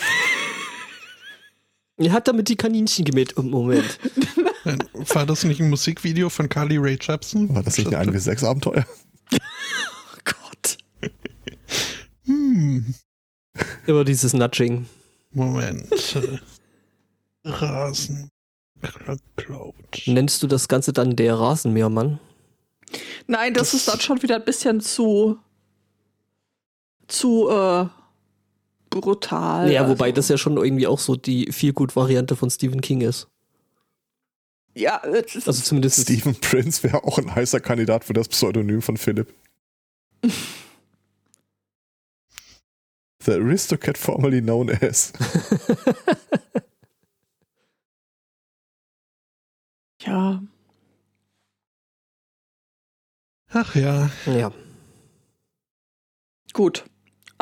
[1.99, 3.99] Er hat damit die Kaninchen gemäht im Moment.
[4.65, 7.55] War das nicht ein Musikvideo von Carly Rae Jepsen?
[7.55, 8.87] War das nicht ein 1 6 Abenteuer?
[10.25, 10.79] Gott.
[12.25, 12.95] Hm,
[13.87, 14.87] Immer dieses Nudging.
[15.33, 15.91] Moment.
[16.17, 16.39] äh,
[17.49, 18.31] Rasen.
[20.07, 22.19] Nennst du das Ganze dann der Rasenmähermann?
[23.27, 25.39] Nein, das, Das- ist dann schon wieder ein bisschen zu
[27.09, 27.87] zu äh,
[28.91, 29.71] brutal.
[29.71, 33.29] Ja, wobei Also, das ja schon irgendwie auch so die Feelgood-Variante von Stephen King ist.
[34.75, 38.83] Ja, es ist, Also zumindest Stephen Prince wäre auch ein heißer Kandidat für das Pseudonym
[38.83, 39.35] von Philipp.
[43.25, 45.13] The Aristocrat formerly known as.
[50.01, 50.43] ja.
[53.51, 54.11] Ach ja.
[54.27, 54.53] ja.
[56.53, 56.85] Gut.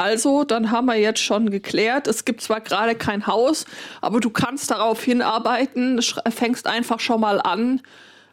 [0.00, 3.66] Also, dann haben wir jetzt schon geklärt, es gibt zwar gerade kein Haus,
[4.00, 7.82] aber du kannst darauf hinarbeiten, fängst einfach schon mal an,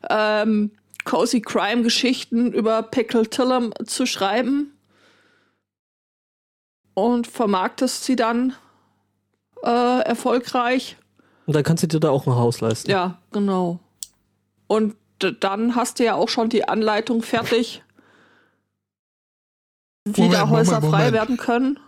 [0.09, 0.71] ähm,
[1.03, 4.77] Cozy Crime Geschichten über Pickle Tillum zu schreiben
[6.93, 8.53] und vermarktest sie dann
[9.61, 10.95] äh, erfolgreich.
[11.47, 12.89] Und dann kannst du dir da auch ein Haus leisten.
[12.89, 13.79] Ja, genau.
[14.67, 14.95] Und
[15.41, 17.83] dann hast du ja auch schon die Anleitung fertig,
[20.15, 21.13] wie Moment, da Häuser Moment, frei Moment.
[21.13, 21.79] werden können.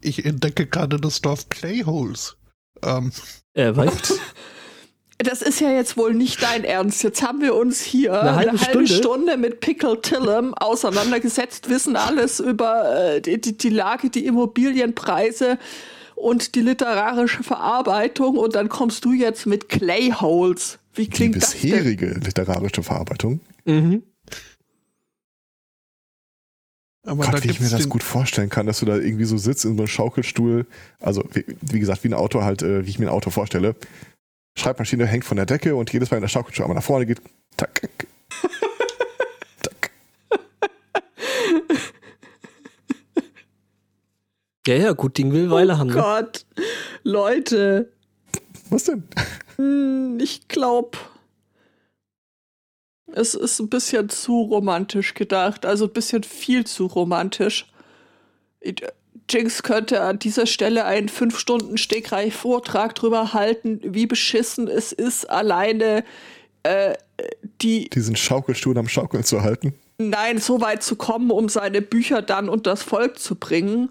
[0.00, 2.36] Ich entdecke gerade das Dorf Playholes.
[2.82, 3.12] Ähm,
[3.54, 4.18] Äh, was?
[5.18, 7.04] Das ist ja jetzt wohl nicht dein Ernst.
[7.04, 8.88] Jetzt haben wir uns hier Eine halbe Stunde?
[8.88, 15.58] Stunde mit Pickle Tillum auseinandergesetzt, wissen alles über äh, die, die, die Lage, die Immobilienpreise
[16.16, 20.80] und die literarische Verarbeitung und dann kommst du jetzt mit Clayholes.
[20.92, 21.60] Wie Die klingt das denn?
[21.70, 23.38] bisherige literarische Verarbeitung.
[23.64, 24.02] mhm.
[27.04, 29.36] Aber Gott, da wie ich mir das gut vorstellen kann, dass du da irgendwie so
[29.36, 30.66] sitzt in so einem Schaukelstuhl.
[31.00, 33.74] Also, wie, wie gesagt, wie ein Auto halt, äh, wie ich mir ein Auto vorstelle.
[34.56, 37.20] Schreibmaschine hängt von der Decke und jedes Mal, wenn der Schaukelstuhl einmal nach vorne geht,
[37.56, 37.80] tack,
[39.62, 39.90] tack.
[44.66, 45.88] Ja, ja, gut Ding will Weile haben.
[45.88, 45.94] Ne?
[45.94, 46.46] Gott,
[47.02, 47.90] Leute,
[48.70, 49.02] Was denn?
[49.56, 50.98] hm, ich glaube,
[53.14, 57.66] es ist ein bisschen zu romantisch gedacht, also ein bisschen viel zu romantisch.
[59.28, 64.92] Jinx könnte an dieser Stelle einen fünf Stunden stegreich Vortrag drüber halten, wie beschissen es
[64.92, 66.04] ist, alleine
[66.62, 66.94] äh,
[67.60, 69.74] die Diesen Schaukelstuhl am Schaukeln zu halten.
[69.98, 73.90] Nein, so weit zu kommen, um seine Bücher dann unter das Volk zu bringen.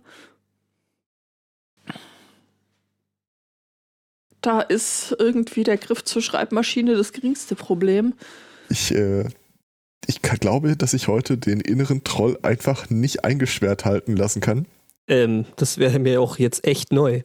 [4.41, 8.15] Da ist irgendwie der Griff zur Schreibmaschine das geringste Problem.
[8.72, 9.26] Ich, äh,
[10.07, 14.65] Ich glaube, dass ich heute den inneren Troll einfach nicht eingesperrt halten lassen kann.
[15.07, 17.22] Ähm, das wäre mir auch jetzt echt neu.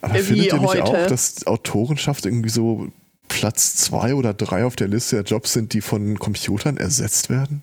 [0.00, 0.84] Aber Wie findet ihr nicht heute?
[0.84, 2.88] auch, dass Autorenschaft irgendwie so
[3.28, 7.62] Platz zwei oder drei auf der Liste der Jobs sind, die von Computern ersetzt werden?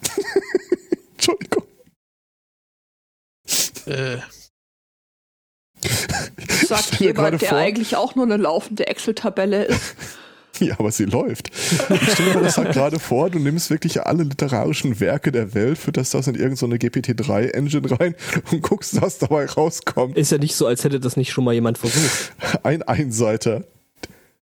[1.12, 1.64] Entschuldigung.
[3.86, 4.18] Äh,
[6.66, 9.94] Sagt jemand, der vor- eigentlich auch nur eine laufende Excel-Tabelle ist.
[10.68, 11.50] Ja, aber sie läuft.
[11.54, 15.78] Ich stelle mir das halt gerade vor, du nimmst wirklich alle literarischen Werke der Welt,
[15.78, 18.14] fütterst das in irgendeine so eine GPT-3-Engine rein
[18.50, 20.16] und guckst, was dabei rauskommt.
[20.16, 22.32] Ist ja nicht so, als hätte das nicht schon mal jemand versucht.
[22.64, 23.64] Ein Einseiter.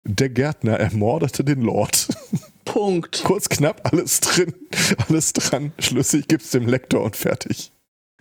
[0.05, 2.09] Der Gärtner ermordete den Lord.
[2.65, 3.23] Punkt.
[3.25, 4.55] Kurz knapp, alles drin,
[5.09, 5.73] alles dran.
[5.79, 7.73] Schlüssig gibt's dem Lektor und fertig.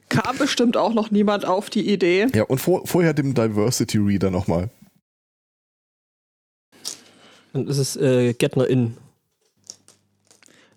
[0.10, 2.28] Kam bestimmt auch noch niemand auf die Idee.
[2.34, 4.70] Ja, und vor, vorher dem Diversity Reader nochmal.
[7.54, 8.98] Dann ist es äh, Gärtnerin.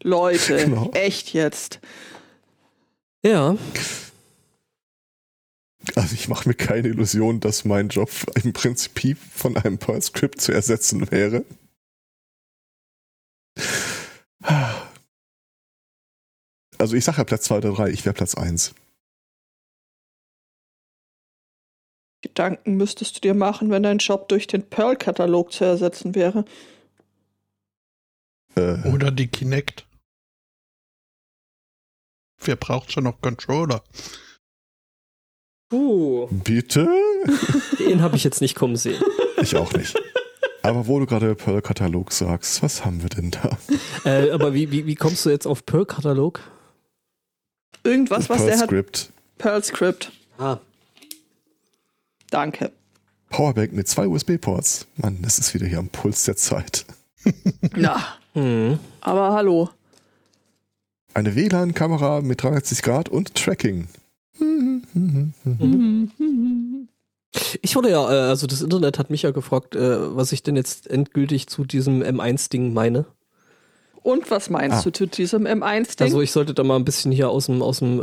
[0.03, 0.91] Leute, Genau.
[0.93, 1.81] echt jetzt.
[3.25, 3.57] Ja,
[5.97, 8.11] Also ich mache mir keine Illusion, dass mein Job
[8.43, 11.45] im Prinzip von einem Perl-Script zu ersetzen wäre.
[16.79, 18.75] Also ich sage ja Platz 2 oder 3, ich wäre Platz 1.
[22.25, 26.47] Gedanken müsstest du dir machen, wenn dein Job durch den Pearl-Katalog zu ersetzen wäre.
[28.57, 29.87] Äh, oder die Kinect.
[32.43, 33.83] Wer braucht schon noch Controller?
[35.73, 36.89] uh, bitte?
[37.79, 39.03] den habe ich jetzt nicht kommen sehen.
[39.41, 39.95] Ich auch nicht.
[40.63, 43.59] Aber wo du gerade Perl-Katalog sagst, was haben wir denn da?
[44.07, 46.41] Äh, aber wie, wie, wie kommst du jetzt auf Pearl-Katalog?
[47.83, 48.69] Irgendwas, was der hat.
[48.71, 49.13] Perl-Script.
[49.37, 50.13] Pearl-Script.
[50.39, 50.59] Ah,
[52.35, 52.73] Danke.
[53.31, 54.89] Powerbank mit zwei USB-Ports.
[54.97, 56.85] Mann, das ist wieder hier am Puls der Zeit.
[57.77, 58.81] Na, hm.
[59.01, 59.71] aber hallo.
[61.15, 63.87] Eine WLAN-Kamera mit 360 Grad und Tracking.
[67.63, 70.57] Ich wurde ja, äh, also das Internet hat mich ja gefragt, äh, was ich denn
[70.57, 73.07] jetzt endgültig zu diesem M1-Ding meine.
[74.03, 74.83] Und was meinst Ah.
[74.83, 76.05] du zu diesem M1-Ding?
[76.05, 78.03] Also ich sollte da mal ein bisschen hier aus dem, aus dem äh,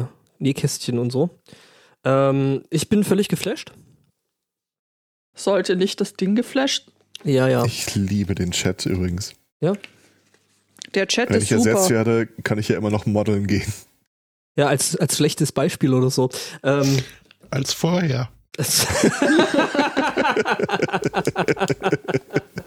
[0.00, 0.04] äh,
[0.38, 1.30] Nähkästchen und so.
[2.04, 3.72] Ähm, ich bin völlig geflasht.
[5.36, 6.90] Sollte nicht das Ding geflasht?
[7.24, 7.64] Ja, ja.
[7.64, 9.34] Ich liebe den Chat übrigens.
[10.94, 11.94] Der Chat Wenn ist ich ersetzt super.
[11.94, 13.72] werde, kann ich ja immer noch modeln gehen.
[14.56, 16.28] Ja, als, als schlechtes Beispiel oder so.
[16.62, 16.98] Ähm,
[17.50, 18.30] Als vorher.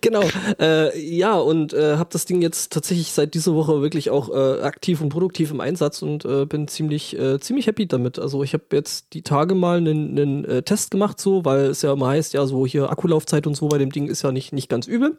[0.00, 0.22] genau.
[0.58, 4.62] Äh, ja, und äh, habe das Ding jetzt tatsächlich seit dieser Woche wirklich auch äh,
[4.62, 8.18] aktiv und produktiv im Einsatz und äh, bin ziemlich, äh, ziemlich happy damit.
[8.18, 11.82] Also ich habe jetzt die Tage mal einen, einen äh, Test gemacht, so, weil es
[11.82, 14.52] ja immer heißt, ja, so hier Akkulaufzeit und so bei dem Ding ist ja nicht,
[14.52, 15.18] nicht ganz übel.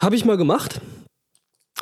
[0.00, 0.80] Habe ich mal gemacht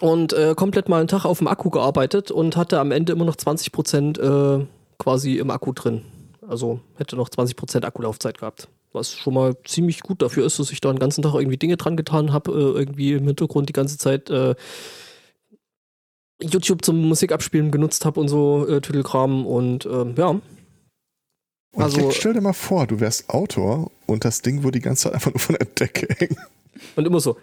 [0.00, 3.24] und äh, komplett mal einen Tag auf dem Akku gearbeitet und hatte am Ende immer
[3.24, 4.20] noch 20%
[4.60, 4.66] äh,
[4.98, 6.02] quasi im Akku drin.
[6.46, 8.68] Also hätte noch 20% Akkulaufzeit gehabt.
[8.96, 11.76] Was schon mal ziemlich gut dafür ist, dass ich da den ganzen Tag irgendwie Dinge
[11.76, 14.54] dran getan habe, äh, irgendwie im Hintergrund die ganze Zeit äh,
[16.42, 20.28] YouTube zum Musikabspielen genutzt habe und so äh, Tüdelkram und ähm, ja.
[20.30, 20.42] Und
[21.82, 25.14] Also- stell dir mal vor, du wärst Autor und das Ding würde die ganze Zeit
[25.14, 26.36] einfach nur von der Decke hängen.
[26.96, 27.36] Und immer so,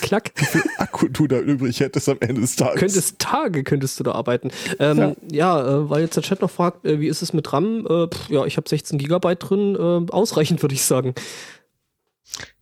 [0.00, 0.32] klack,
[0.78, 2.80] Akku du da übrig hättest am Ende des Tages.
[2.80, 4.50] könntest Tage könntest du da arbeiten.
[4.78, 7.86] Ähm, ja, äh, weil jetzt der Chat noch fragt, äh, wie ist es mit RAM?
[7.86, 11.14] Äh, pff, ja, ich habe 16 Gigabyte drin, äh, ausreichend würde ich sagen.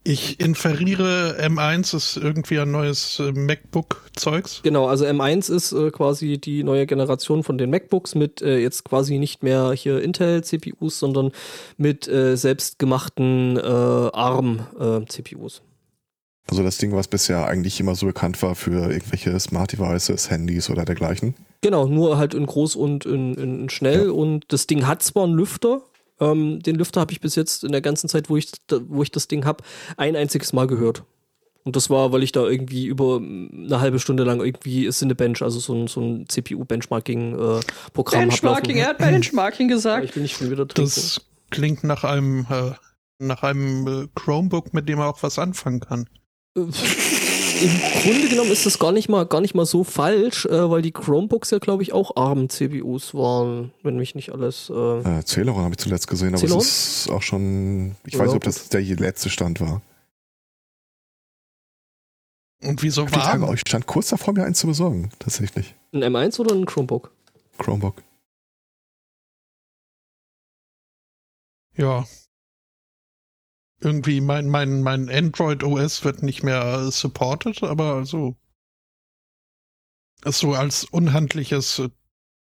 [0.04, 4.62] Ich inferiere M1 ist irgendwie ein neues äh, MacBook-Zeugs.
[4.64, 8.84] Genau, also M1 ist äh, quasi die neue Generation von den MacBooks mit äh, jetzt
[8.84, 11.30] quasi nicht mehr hier Intel-CPUs, sondern
[11.76, 15.62] mit äh, selbstgemachten äh, ARM-CPUs.
[16.48, 20.70] Also das Ding, was bisher eigentlich immer so bekannt war für irgendwelche Smart Devices, Handys
[20.70, 21.34] oder dergleichen.
[21.60, 24.06] Genau, nur halt in groß und in, in schnell.
[24.06, 24.12] Ja.
[24.12, 25.82] Und das Ding hat zwar einen Lüfter.
[26.20, 29.02] Ähm, den Lüfter habe ich bis jetzt in der ganzen Zeit, wo ich, da, wo
[29.02, 29.62] ich das Ding habe,
[29.96, 31.04] ein einziges Mal gehört.
[31.64, 35.60] Und das war, weil ich da irgendwie über eine halbe Stunde lang irgendwie Cinebench, also
[35.60, 40.04] so ein, so ein CPU-Benchmarking-Programm Benchmarking, er hat Benchmarking gesagt.
[40.04, 40.90] Ich will nicht schon wieder trinken.
[40.92, 41.20] Das
[41.50, 42.72] klingt nach einem, äh,
[43.18, 46.08] nach einem äh, Chromebook, mit dem man auch was anfangen kann.
[46.54, 50.82] Im Grunde genommen ist das gar nicht mal, gar nicht mal so falsch, äh, weil
[50.82, 54.68] die Chromebooks ja, glaube ich, auch ARM-CPUs waren, wenn mich nicht alles.
[54.68, 54.74] Äh,
[55.18, 56.60] Äh, Celeron habe ich zuletzt gesehen, aber Celeron?
[56.60, 59.80] es ist auch schon, ich Ja, weiß nicht, ob das der letzte Stand war.
[62.62, 63.54] Und wieso Die Tage, warm?
[63.54, 65.74] ich stand kurz davor, mir einen zu besorgen, tatsächlich.
[65.92, 67.10] ein M1 oder ein Chromebook?
[67.58, 68.02] Chromebook.
[71.76, 72.04] Ja.
[73.84, 78.36] Irgendwie mein, mein, mein Android OS wird nicht mehr supported, aber also
[80.24, 81.88] so als unhandliches äh,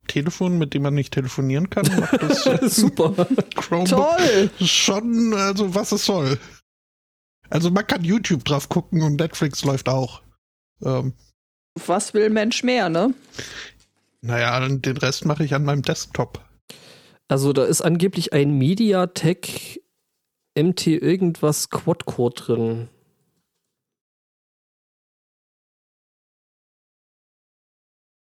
[0.09, 3.26] Telefon, mit dem man nicht telefonieren kann, macht das äh, Super.
[3.55, 4.51] Chromebook Toll!
[4.61, 6.39] schon, also was es soll.
[7.49, 10.22] Also man kann YouTube drauf gucken und Netflix läuft auch.
[10.85, 11.14] Ähm,
[11.87, 13.14] Was will Mensch mehr, ne?
[14.22, 16.45] naja, und den Rest mache ich an meinem Desktop.
[17.28, 19.81] Also da ist angeblich ein MediaTek
[20.57, 22.88] MT irgendwas Quad-Core drin.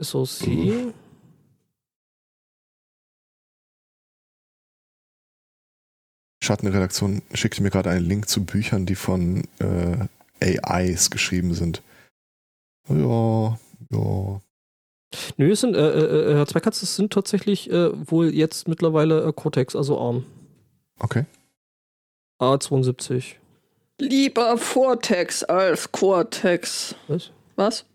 [0.01, 0.93] SoC.
[6.41, 10.07] Schattenredaktion schickte mir gerade einen Link zu Büchern, die von äh,
[10.41, 11.84] AIs geschrieben sind.
[12.88, 13.59] Ja,
[13.91, 14.41] ja.
[15.38, 19.26] Nö, es sind, äh, äh, äh, Herr Zweikatz, es sind tatsächlich äh, wohl jetzt mittlerweile
[19.26, 20.26] äh, Cortex, also ARM.
[20.99, 21.26] Okay.
[22.40, 23.36] A72.
[24.00, 26.96] Lieber Vortex als Cortex.
[27.08, 27.32] Was?
[27.56, 27.86] Was?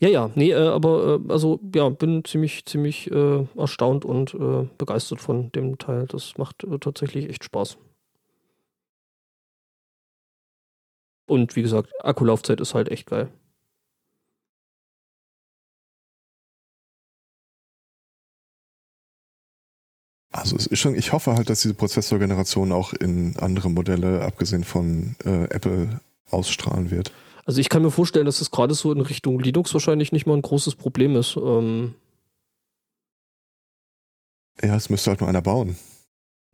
[0.00, 4.68] Ja, ja, nee, äh, aber äh, also ja, bin ziemlich, ziemlich äh, erstaunt und äh,
[4.78, 6.06] begeistert von dem Teil.
[6.06, 7.78] Das macht äh, tatsächlich echt Spaß.
[11.26, 13.30] Und wie gesagt, Akkulaufzeit ist halt echt geil.
[20.32, 24.64] Also es ist schon, ich hoffe halt, dass diese Prozessorgeneration auch in andere Modelle, abgesehen
[24.64, 27.12] von äh, Apple, ausstrahlen wird.
[27.44, 30.34] Also ich kann mir vorstellen, dass es gerade so in Richtung Linux wahrscheinlich nicht mal
[30.34, 31.36] ein großes Problem ist.
[31.36, 31.94] Ähm,
[34.62, 35.76] Ja, es müsste halt nur einer bauen.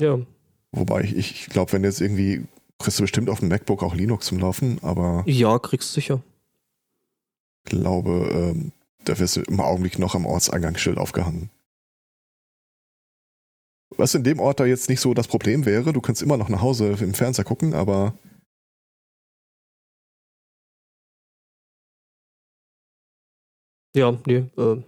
[0.00, 0.18] ja,
[0.72, 2.44] Wobei ich, ich glaube, wenn jetzt irgendwie,
[2.78, 6.20] kriegst du bestimmt auf dem MacBook auch Linux zum Laufen, aber ja, kriegst sicher.
[7.64, 8.72] glaube, ähm,
[9.04, 11.50] da wirst du im Augenblick noch am Ortseingangsschild aufgehangen.
[13.96, 16.48] Was in dem Ort da jetzt nicht so das Problem wäre, du kannst immer noch
[16.48, 18.14] nach Hause im Fernseher gucken, aber
[23.96, 24.82] Ja, nee, äh,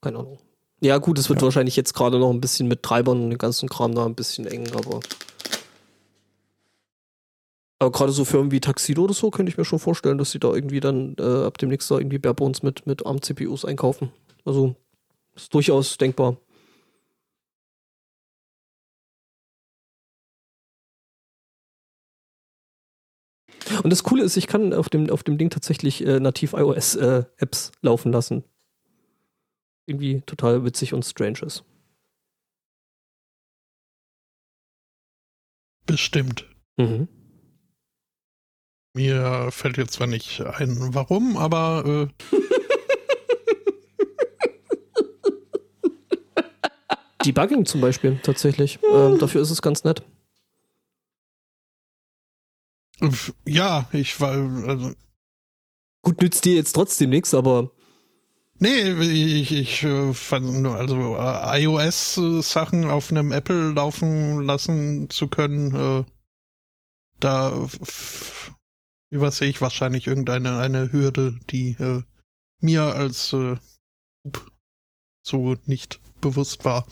[0.00, 0.38] keine Ahnung.
[0.80, 1.46] Ja, gut, es wird Ja.
[1.46, 4.46] wahrscheinlich jetzt gerade noch ein bisschen mit Treibern und dem ganzen Kram da ein bisschen
[4.46, 5.00] eng, aber.
[7.78, 10.38] Aber gerade so Firmen wie Taxido oder so könnte ich mir schon vorstellen, dass sie
[10.38, 14.12] da irgendwie dann äh, ab demnächst da irgendwie Barebones mit, mit ARM-CPUs einkaufen.
[14.44, 14.76] Also
[15.34, 16.36] ist durchaus denkbar.
[23.82, 27.72] Und das Coole ist, ich kann auf dem, auf dem Ding tatsächlich äh, nativ iOS-Apps
[27.80, 28.44] laufen lassen.
[29.86, 31.64] Irgendwie total witzig und strange ist.
[35.86, 36.48] Bestimmt.
[36.76, 37.08] Mhm.
[38.94, 42.36] Mir fällt jetzt zwar nicht ein, warum, aber äh,
[47.24, 48.78] Debugging zum Beispiel, tatsächlich.
[48.92, 50.02] Ähm, dafür ist es ganz nett.
[53.46, 54.94] Ja, ich war, also,
[56.04, 57.70] Gut, nützt dir jetzt trotzdem nichts, aber
[58.58, 65.28] nee, ich, ich äh, fand nur, also äh, iOS-Sachen auf einem Apple laufen lassen zu
[65.28, 66.04] können, äh,
[67.20, 67.68] da
[69.10, 72.02] übersehe ich wahrscheinlich irgendeine eine Hürde, die äh,
[72.60, 73.56] mir als äh,
[75.24, 76.84] so nicht bewusst war.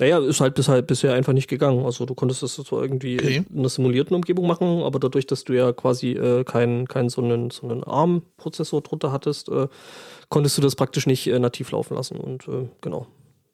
[0.00, 1.84] Naja, ist halt deshalb bisher einfach nicht gegangen.
[1.84, 3.44] Also du konntest das zwar irgendwie Okay.
[3.52, 7.20] in einer simulierten Umgebung machen, aber dadurch, dass du ja quasi äh, keinen keinen so
[7.22, 9.66] einen, so einen ARM-Prozessor drunter hattest, äh,
[10.28, 12.16] konntest du das praktisch nicht äh, nativ laufen lassen.
[12.18, 13.06] Und äh, genau.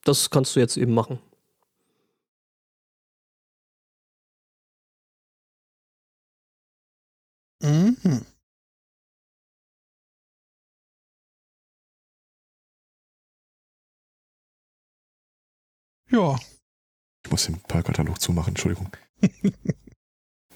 [0.04, 1.18] Das kannst du jetzt eben machen.
[7.62, 8.26] Mhm.
[16.14, 16.38] Ja,
[17.24, 18.90] ich muss den Parkkatalog zumachen, Entschuldigung.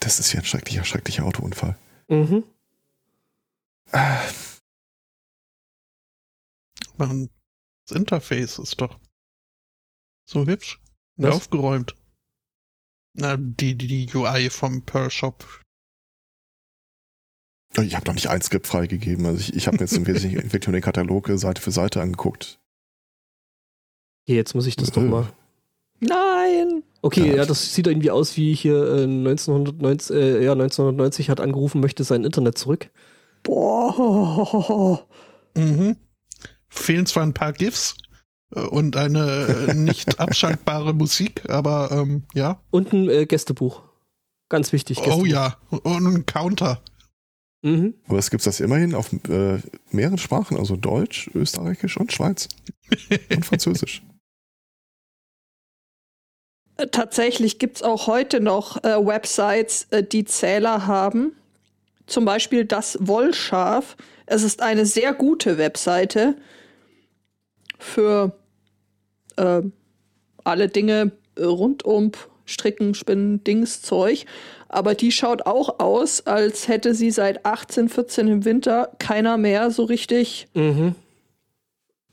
[0.01, 1.77] Das ist ja ein schrecklicher, schrecklicher Autounfall.
[2.07, 2.45] Mhm.
[3.91, 4.23] Ah,
[6.97, 7.29] man,
[7.85, 8.97] das Interface ist doch
[10.25, 10.81] so hübsch
[11.17, 11.35] und Was?
[11.35, 11.97] aufgeräumt.
[13.15, 15.45] Na, die, die, die UI vom Pearl Shop.
[17.83, 19.27] Ich habe noch nicht ein Skript freigegeben.
[19.27, 22.61] Also ich, ich habe mir jetzt im Wesentlichen nur den Katalog Seite für Seite angeguckt.
[24.27, 25.07] Hier, Jetzt muss ich das doch Äh.
[25.07, 25.33] mal.
[26.01, 26.83] Nein!
[27.03, 27.37] Okay, Ja.
[27.37, 32.05] ja, das sieht irgendwie aus wie hier äh, 1990, äh, ja, 1990 hat angerufen, möchte
[32.05, 32.91] sein Internet zurück.
[33.43, 35.07] Boah.
[35.57, 35.97] Mhm.
[36.69, 37.97] Fehlen zwar ein paar GIFs
[38.55, 42.61] äh, und eine äh, nicht abschaltbare Musik, aber ähm, ja.
[42.71, 43.83] Und ein äh, Gästebuch.
[44.49, 44.99] Ganz wichtig.
[44.99, 45.23] Gästebuch.
[45.23, 45.57] Oh ja.
[45.71, 46.83] Und ein Counter.
[47.63, 47.95] Mhm.
[48.07, 49.59] Aber es gibt das immerhin auf äh,
[49.91, 52.49] mehreren Sprachen, also Deutsch, Österreichisch und Schweiz.
[53.31, 54.03] Und Französisch.
[56.79, 61.33] Äh, tatsächlich gibt es auch heute noch äh, Websites, äh, die Zähler haben.
[62.07, 63.97] Zum Beispiel das Wollschaf.
[64.25, 66.37] Es ist eine sehr gute Webseite
[67.79, 68.33] für
[69.37, 69.63] äh,
[70.45, 72.13] alle Dinge rund um
[72.47, 74.25] Stricken, Spinnen, Dings, Zeug.
[74.69, 79.71] Aber die schaut auch aus, als hätte sie seit 18, 14 im Winter keiner mehr
[79.71, 80.49] so richtig.
[80.55, 80.95] Mhm.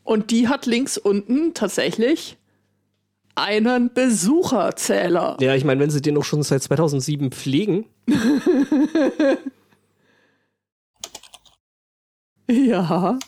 [0.04, 2.38] Und die hat links unten tatsächlich
[3.36, 5.38] einen Besucherzähler.
[5.40, 7.86] Ja, ich meine, wenn sie den auch schon seit 2007 pflegen.
[12.50, 13.20] ja.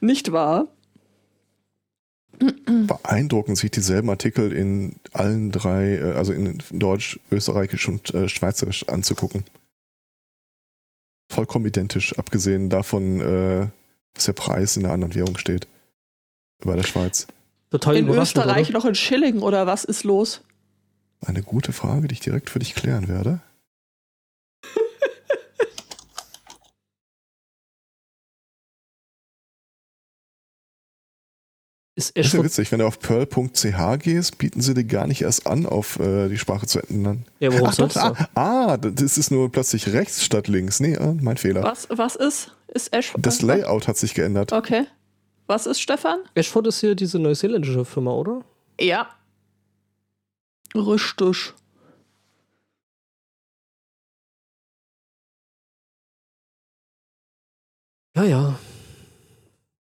[0.00, 0.68] Nicht wahr?
[2.64, 8.88] Beeindruckend, sich dieselben Artikel in allen drei, äh, also in Deutsch, Österreichisch und äh, Schweizerisch
[8.88, 9.44] anzugucken.
[11.30, 13.68] Vollkommen identisch, abgesehen davon, äh,
[14.14, 15.68] dass der Preis in einer anderen Währung steht.
[16.64, 17.26] Bei der Schweiz.
[17.70, 18.78] Total in Österreich oder?
[18.78, 20.42] noch in Schilling oder was ist los?
[21.24, 23.40] Eine gute Frage, die ich direkt für dich klären werde.
[31.96, 35.22] Ist Das ist ja witzig, wenn du auf pearl.ch gehst, bieten sie dir gar nicht
[35.22, 37.26] erst an, auf äh, die Sprache zu ändern.
[37.40, 37.96] ja, warum Ach, sonst?
[37.98, 40.80] ah, ah, das ist nur plötzlich rechts statt links.
[40.80, 41.62] Nee, ah, mein Fehler.
[41.62, 42.52] Was, was ist?
[42.68, 44.52] Ist Ash Das Layout hat sich geändert.
[44.52, 44.86] Okay.
[45.50, 46.20] Was ist, Stefan?
[46.36, 48.44] Ashford ist hier diese neuseeländische Firma, oder?
[48.80, 49.08] Ja.
[50.76, 51.54] Richtig.
[58.14, 58.58] Ja, ja.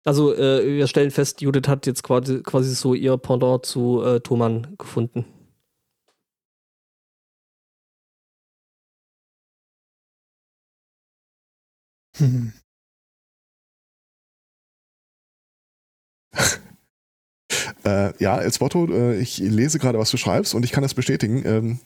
[0.05, 4.19] Also, äh, wir stellen fest, Judith hat jetzt quasi, quasi so ihr Pendant zu äh,
[4.21, 5.25] Thomann gefunden.
[12.17, 12.53] Hm.
[17.83, 21.43] Äh, ja, Elsbotto, äh, ich lese gerade, was du schreibst und ich kann das bestätigen.
[21.45, 21.79] Ähm,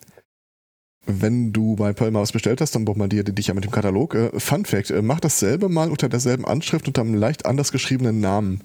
[1.06, 3.70] wenn du bei Pearl mal was bestellt hast, dann bombardiert die dich ja mit dem
[3.70, 4.14] Katalog.
[4.14, 8.20] Äh, Fun Fact, äh, mach dasselbe mal unter derselben Anschrift unter einem leicht anders geschriebenen
[8.20, 8.62] Namen.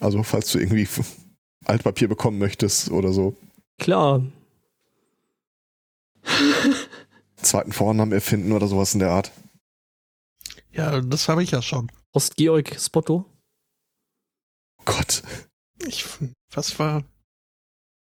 [0.00, 0.88] Also falls du irgendwie
[1.64, 3.36] Altpapier bekommen möchtest oder so.
[3.78, 4.24] Klar.
[7.36, 9.32] Zweiten Vornamen erfinden oder sowas in der Art.
[10.72, 11.90] Ja, das habe ich ja schon.
[12.12, 13.24] Ost-Georg Spotto.
[14.84, 15.22] Gott.
[15.84, 16.04] Ich,
[16.50, 17.04] was war?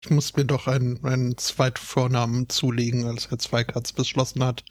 [0.03, 4.65] Ich musste mir doch einen, einen zweiten Vornamen zulegen, als Herr Zweikatz beschlossen hat,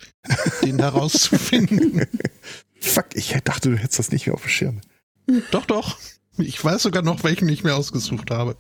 [0.64, 2.08] den herauszufinden.
[2.80, 4.82] Fuck, ich dachte, du hättest das nicht mehr auf dem Schirm.
[5.52, 6.00] doch, doch.
[6.38, 8.58] Ich weiß sogar noch, welchen ich mir ausgesucht habe.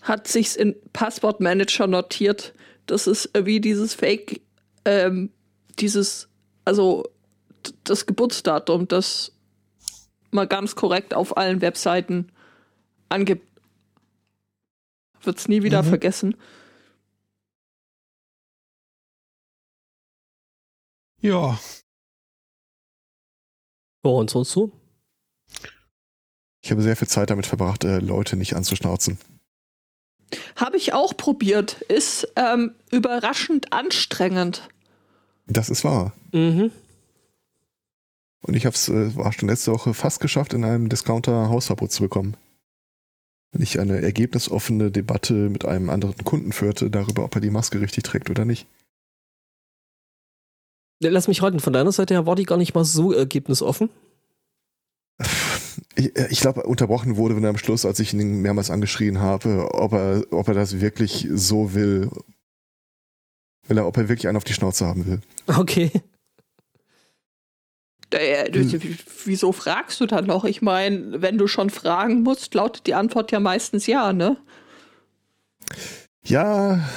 [0.00, 2.54] Hat sich's in Passwortmanager notiert.
[2.86, 4.40] Das ist äh, wie dieses Fake,
[4.84, 5.30] ähm,
[5.78, 6.28] dieses,
[6.64, 7.04] also
[7.84, 9.32] das Geburtsdatum, das
[10.30, 12.32] mal ganz korrekt auf allen Webseiten
[13.08, 13.46] angibt.
[15.22, 15.88] Wird's nie wieder Mhm.
[15.88, 16.36] vergessen.
[21.20, 21.58] Ja,
[24.04, 24.70] Ja, und sonst so?
[26.62, 29.18] Ich habe sehr viel Zeit damit verbracht, äh, Leute nicht anzuschnauzen.
[30.54, 31.80] Habe ich auch probiert.
[31.82, 34.68] Ist ähm, überraschend anstrengend.
[35.46, 36.12] Das ist wahr.
[36.32, 36.70] Mhm.
[38.42, 41.90] Und ich habe es, äh, war schon letzte Woche fast geschafft, in einem Discounter Hausverbot
[41.90, 42.36] zu bekommen.
[43.56, 47.80] Wenn ich eine ergebnisoffene Debatte mit einem anderen Kunden führte, darüber, ob er die Maske
[47.80, 48.66] richtig trägt oder nicht.
[51.00, 53.88] Lass mich raten, von deiner Seite her war die gar nicht mal so ergebnisoffen.
[55.94, 59.20] Ich, äh, ich glaube, unterbrochen wurde, wenn er am Schluss, als ich ihn mehrmals angeschrien
[59.20, 62.10] habe, ob er, ob er das wirklich so will.
[63.68, 65.20] Will er, ob er wirklich einen auf die Schnauze haben will.
[65.46, 65.90] Okay.
[68.10, 68.80] Äh, du-
[69.24, 70.44] Wieso fragst du dann noch?
[70.44, 74.36] Ich meine, wenn du schon fragen musst, lautet die Antwort ja meistens ja, ne?
[76.24, 76.88] Ja,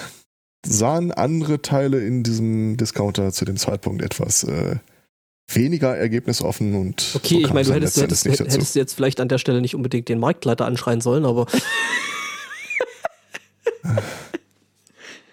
[0.66, 4.76] sahen andere Teile in diesem Discounter zu dem Zeitpunkt etwas äh,
[5.52, 9.30] weniger ergebnisoffen und Okay, so ich meine, du hättest, du hättest, hättest jetzt vielleicht an
[9.30, 11.48] der Stelle nicht unbedingt den Marktleiter anschreien sollen, aber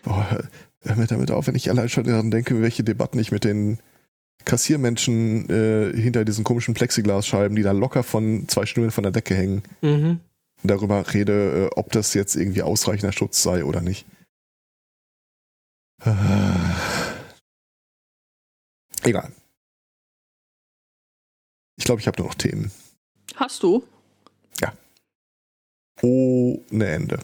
[0.03, 0.39] Boah,
[0.83, 3.79] hör mir damit auf, wenn ich allein schon daran denke, welche Debatten ich mit den
[4.47, 9.35] Kassiermenschen äh, hinter diesen komischen Plexiglasscheiben, die da locker von zwei Stühlen von der Decke
[9.35, 10.21] hängen, mhm.
[10.63, 14.07] darüber rede, äh, ob das jetzt irgendwie ausreichender Schutz sei oder nicht.
[19.03, 19.33] Egal.
[21.77, 22.71] Ich glaube, ich habe nur noch Themen.
[23.35, 23.85] Hast du?
[26.03, 27.23] Ohne Ende.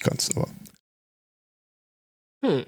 [0.00, 0.48] Ganz, aber.
[2.44, 2.66] Hm.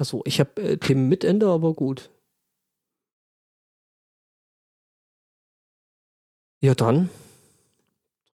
[0.00, 2.10] Achso, ich habe äh, Themen mit Ende, aber gut.
[6.62, 7.10] Ja, dann.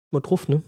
[0.10, 0.64] Mal drauf, ne?